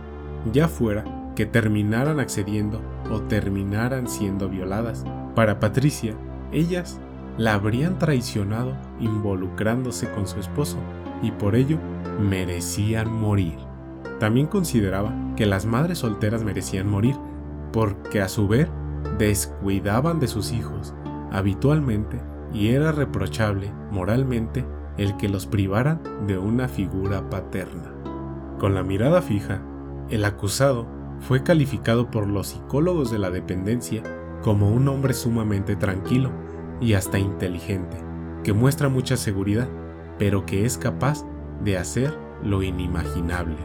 ya 0.52 0.68
fuera 0.68 1.32
que 1.34 1.46
terminaran 1.46 2.20
accediendo 2.20 2.80
o 3.10 3.20
terminaran 3.22 4.08
siendo 4.08 4.48
violadas. 4.48 5.04
Para 5.38 5.60
Patricia, 5.60 6.14
ellas 6.50 6.98
la 7.36 7.54
habrían 7.54 8.00
traicionado 8.00 8.76
involucrándose 8.98 10.10
con 10.10 10.26
su 10.26 10.40
esposo 10.40 10.78
y 11.22 11.30
por 11.30 11.54
ello 11.54 11.78
merecían 12.18 13.12
morir. 13.12 13.54
También 14.18 14.48
consideraba 14.48 15.14
que 15.36 15.46
las 15.46 15.64
madres 15.64 15.98
solteras 15.98 16.42
merecían 16.42 16.90
morir 16.90 17.14
porque 17.72 18.20
a 18.20 18.28
su 18.28 18.48
vez 18.48 18.68
descuidaban 19.16 20.18
de 20.18 20.26
sus 20.26 20.50
hijos 20.50 20.92
habitualmente 21.30 22.20
y 22.52 22.70
era 22.70 22.90
reprochable 22.90 23.70
moralmente 23.92 24.66
el 24.96 25.16
que 25.18 25.28
los 25.28 25.46
privaran 25.46 26.00
de 26.26 26.36
una 26.36 26.66
figura 26.66 27.30
paterna. 27.30 27.92
Con 28.58 28.74
la 28.74 28.82
mirada 28.82 29.22
fija, 29.22 29.62
el 30.10 30.24
acusado 30.24 30.88
fue 31.20 31.44
calificado 31.44 32.10
por 32.10 32.26
los 32.26 32.48
psicólogos 32.48 33.12
de 33.12 33.20
la 33.20 33.30
dependencia 33.30 34.02
como 34.42 34.70
un 34.70 34.88
hombre 34.88 35.14
sumamente 35.14 35.76
tranquilo 35.76 36.30
y 36.80 36.94
hasta 36.94 37.18
inteligente, 37.18 37.96
que 38.44 38.52
muestra 38.52 38.88
mucha 38.88 39.16
seguridad, 39.16 39.68
pero 40.18 40.46
que 40.46 40.64
es 40.64 40.78
capaz 40.78 41.24
de 41.64 41.76
hacer 41.76 42.14
lo 42.42 42.62
inimaginable. 42.62 43.56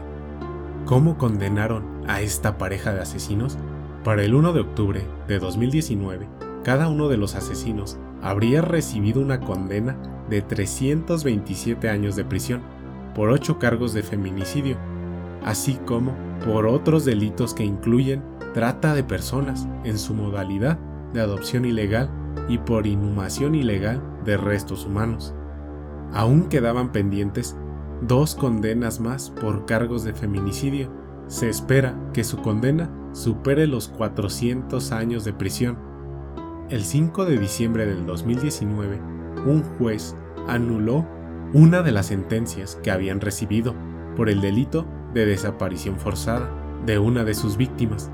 ¿Cómo 0.84 1.16
condenaron 1.16 1.84
a 2.08 2.20
esta 2.20 2.58
pareja 2.58 2.92
de 2.92 3.00
asesinos? 3.00 3.56
Para 4.02 4.22
el 4.22 4.34
1 4.34 4.52
de 4.52 4.60
octubre 4.60 5.06
de 5.28 5.38
2019, 5.38 6.28
cada 6.62 6.88
uno 6.88 7.08
de 7.08 7.16
los 7.16 7.34
asesinos 7.34 7.98
habría 8.22 8.60
recibido 8.62 9.20
una 9.20 9.40
condena 9.40 9.96
de 10.28 10.42
327 10.42 11.88
años 11.88 12.16
de 12.16 12.24
prisión 12.24 12.62
por 13.14 13.30
8 13.30 13.58
cargos 13.58 13.94
de 13.94 14.02
feminicidio, 14.02 14.76
así 15.44 15.78
como 15.86 16.14
por 16.44 16.66
otros 16.66 17.04
delitos 17.04 17.54
que 17.54 17.64
incluyen 17.64 18.22
trata 18.54 18.94
de 18.94 19.04
personas 19.04 19.68
en 19.84 19.98
su 19.98 20.14
modalidad 20.14 20.78
de 21.12 21.20
adopción 21.20 21.64
ilegal 21.64 22.08
y 22.48 22.58
por 22.58 22.86
inhumación 22.86 23.54
ilegal 23.54 24.00
de 24.24 24.36
restos 24.36 24.86
humanos. 24.86 25.34
Aún 26.12 26.48
quedaban 26.48 26.92
pendientes 26.92 27.56
dos 28.00 28.34
condenas 28.34 29.00
más 29.00 29.30
por 29.30 29.66
cargos 29.66 30.04
de 30.04 30.14
feminicidio. 30.14 30.90
Se 31.26 31.48
espera 31.48 31.94
que 32.12 32.22
su 32.22 32.38
condena 32.38 32.90
supere 33.12 33.66
los 33.66 33.88
400 33.88 34.92
años 34.92 35.24
de 35.24 35.32
prisión. 35.32 35.76
El 36.70 36.84
5 36.84 37.24
de 37.24 37.38
diciembre 37.38 37.86
del 37.86 38.06
2019, 38.06 39.00
un 39.46 39.62
juez 39.78 40.16
anuló 40.46 41.06
una 41.52 41.82
de 41.82 41.92
las 41.92 42.06
sentencias 42.06 42.76
que 42.82 42.90
habían 42.90 43.20
recibido 43.20 43.74
por 44.16 44.28
el 44.28 44.40
delito 44.40 44.86
de 45.12 45.26
desaparición 45.26 45.96
forzada 45.98 46.50
de 46.86 46.98
una 46.98 47.24
de 47.24 47.34
sus 47.34 47.56
víctimas, 47.56 48.10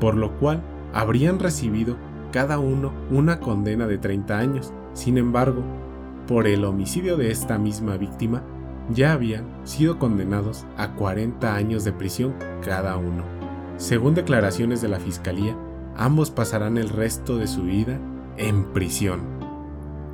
por 0.00 0.14
lo 0.14 0.36
cual 0.38 0.62
habrían 0.92 1.38
recibido 1.38 1.96
cada 2.32 2.58
uno 2.58 2.92
una 3.10 3.40
condena 3.40 3.86
de 3.86 3.98
30 3.98 4.38
años. 4.38 4.72
Sin 4.92 5.18
embargo, 5.18 5.62
por 6.26 6.46
el 6.46 6.64
homicidio 6.64 7.16
de 7.16 7.30
esta 7.30 7.58
misma 7.58 7.96
víctima, 7.96 8.42
ya 8.90 9.12
habían 9.12 9.46
sido 9.64 9.98
condenados 9.98 10.66
a 10.76 10.94
40 10.94 11.54
años 11.54 11.84
de 11.84 11.92
prisión 11.92 12.34
cada 12.64 12.96
uno. 12.96 13.24
Según 13.76 14.14
declaraciones 14.14 14.80
de 14.80 14.88
la 14.88 14.98
Fiscalía, 14.98 15.56
ambos 15.96 16.30
pasarán 16.30 16.78
el 16.78 16.88
resto 16.88 17.36
de 17.36 17.46
su 17.46 17.62
vida 17.62 17.98
en 18.36 18.64
prisión. 18.72 19.20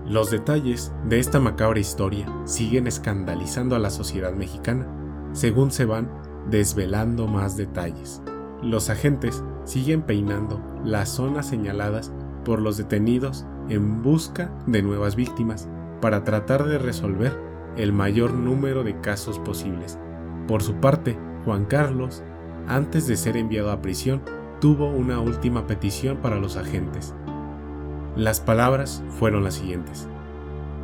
Los 0.06 0.30
detalles 0.30 0.92
de 1.08 1.18
esta 1.18 1.40
macabra 1.40 1.80
historia 1.80 2.26
siguen 2.44 2.86
escandalizando 2.86 3.74
a 3.74 3.78
la 3.78 3.90
sociedad 3.90 4.34
mexicana, 4.34 4.86
según 5.32 5.70
se 5.70 5.86
van 5.86 6.10
desvelando 6.50 7.26
más 7.26 7.56
detalles. 7.56 8.22
Los 8.64 8.88
agentes 8.88 9.44
siguen 9.64 10.00
peinando 10.00 10.58
las 10.82 11.10
zonas 11.10 11.46
señaladas 11.46 12.10
por 12.46 12.62
los 12.62 12.78
detenidos 12.78 13.44
en 13.68 14.02
busca 14.02 14.50
de 14.66 14.80
nuevas 14.80 15.16
víctimas 15.16 15.68
para 16.00 16.24
tratar 16.24 16.64
de 16.64 16.78
resolver 16.78 17.38
el 17.76 17.92
mayor 17.92 18.32
número 18.32 18.82
de 18.82 18.98
casos 19.02 19.38
posibles. 19.38 19.98
Por 20.48 20.62
su 20.62 20.76
parte, 20.76 21.18
Juan 21.44 21.66
Carlos, 21.66 22.22
antes 22.66 23.06
de 23.06 23.16
ser 23.16 23.36
enviado 23.36 23.70
a 23.70 23.82
prisión, 23.82 24.22
tuvo 24.62 24.88
una 24.88 25.20
última 25.20 25.66
petición 25.66 26.16
para 26.16 26.36
los 26.36 26.56
agentes. 26.56 27.14
Las 28.16 28.40
palabras 28.40 29.04
fueron 29.18 29.44
las 29.44 29.54
siguientes. 29.54 30.08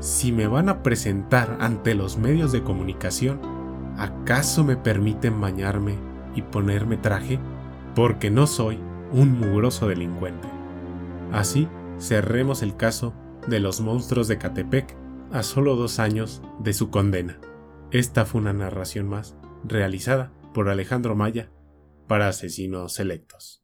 Si 0.00 0.32
me 0.32 0.46
van 0.46 0.68
a 0.68 0.82
presentar 0.82 1.56
ante 1.60 1.94
los 1.94 2.18
medios 2.18 2.52
de 2.52 2.62
comunicación, 2.62 3.40
¿acaso 3.96 4.64
me 4.64 4.76
permiten 4.76 5.40
bañarme 5.40 5.94
y 6.34 6.42
ponerme 6.42 6.98
traje? 6.98 7.38
Porque 7.94 8.30
no 8.30 8.46
soy 8.46 8.78
un 9.12 9.38
mugroso 9.38 9.88
delincuente. 9.88 10.48
Así 11.32 11.68
cerremos 11.98 12.62
el 12.62 12.76
caso 12.76 13.14
de 13.46 13.60
los 13.60 13.80
monstruos 13.80 14.28
de 14.28 14.38
Catepec 14.38 14.96
a 15.32 15.42
solo 15.42 15.76
dos 15.76 15.98
años 15.98 16.42
de 16.60 16.72
su 16.72 16.90
condena. 16.90 17.38
Esta 17.90 18.24
fue 18.24 18.40
una 18.40 18.52
narración 18.52 19.08
más 19.08 19.36
realizada 19.64 20.32
por 20.54 20.68
Alejandro 20.68 21.16
Maya 21.16 21.50
para 22.06 22.28
Asesinos 22.28 22.94
Selectos. 22.94 23.58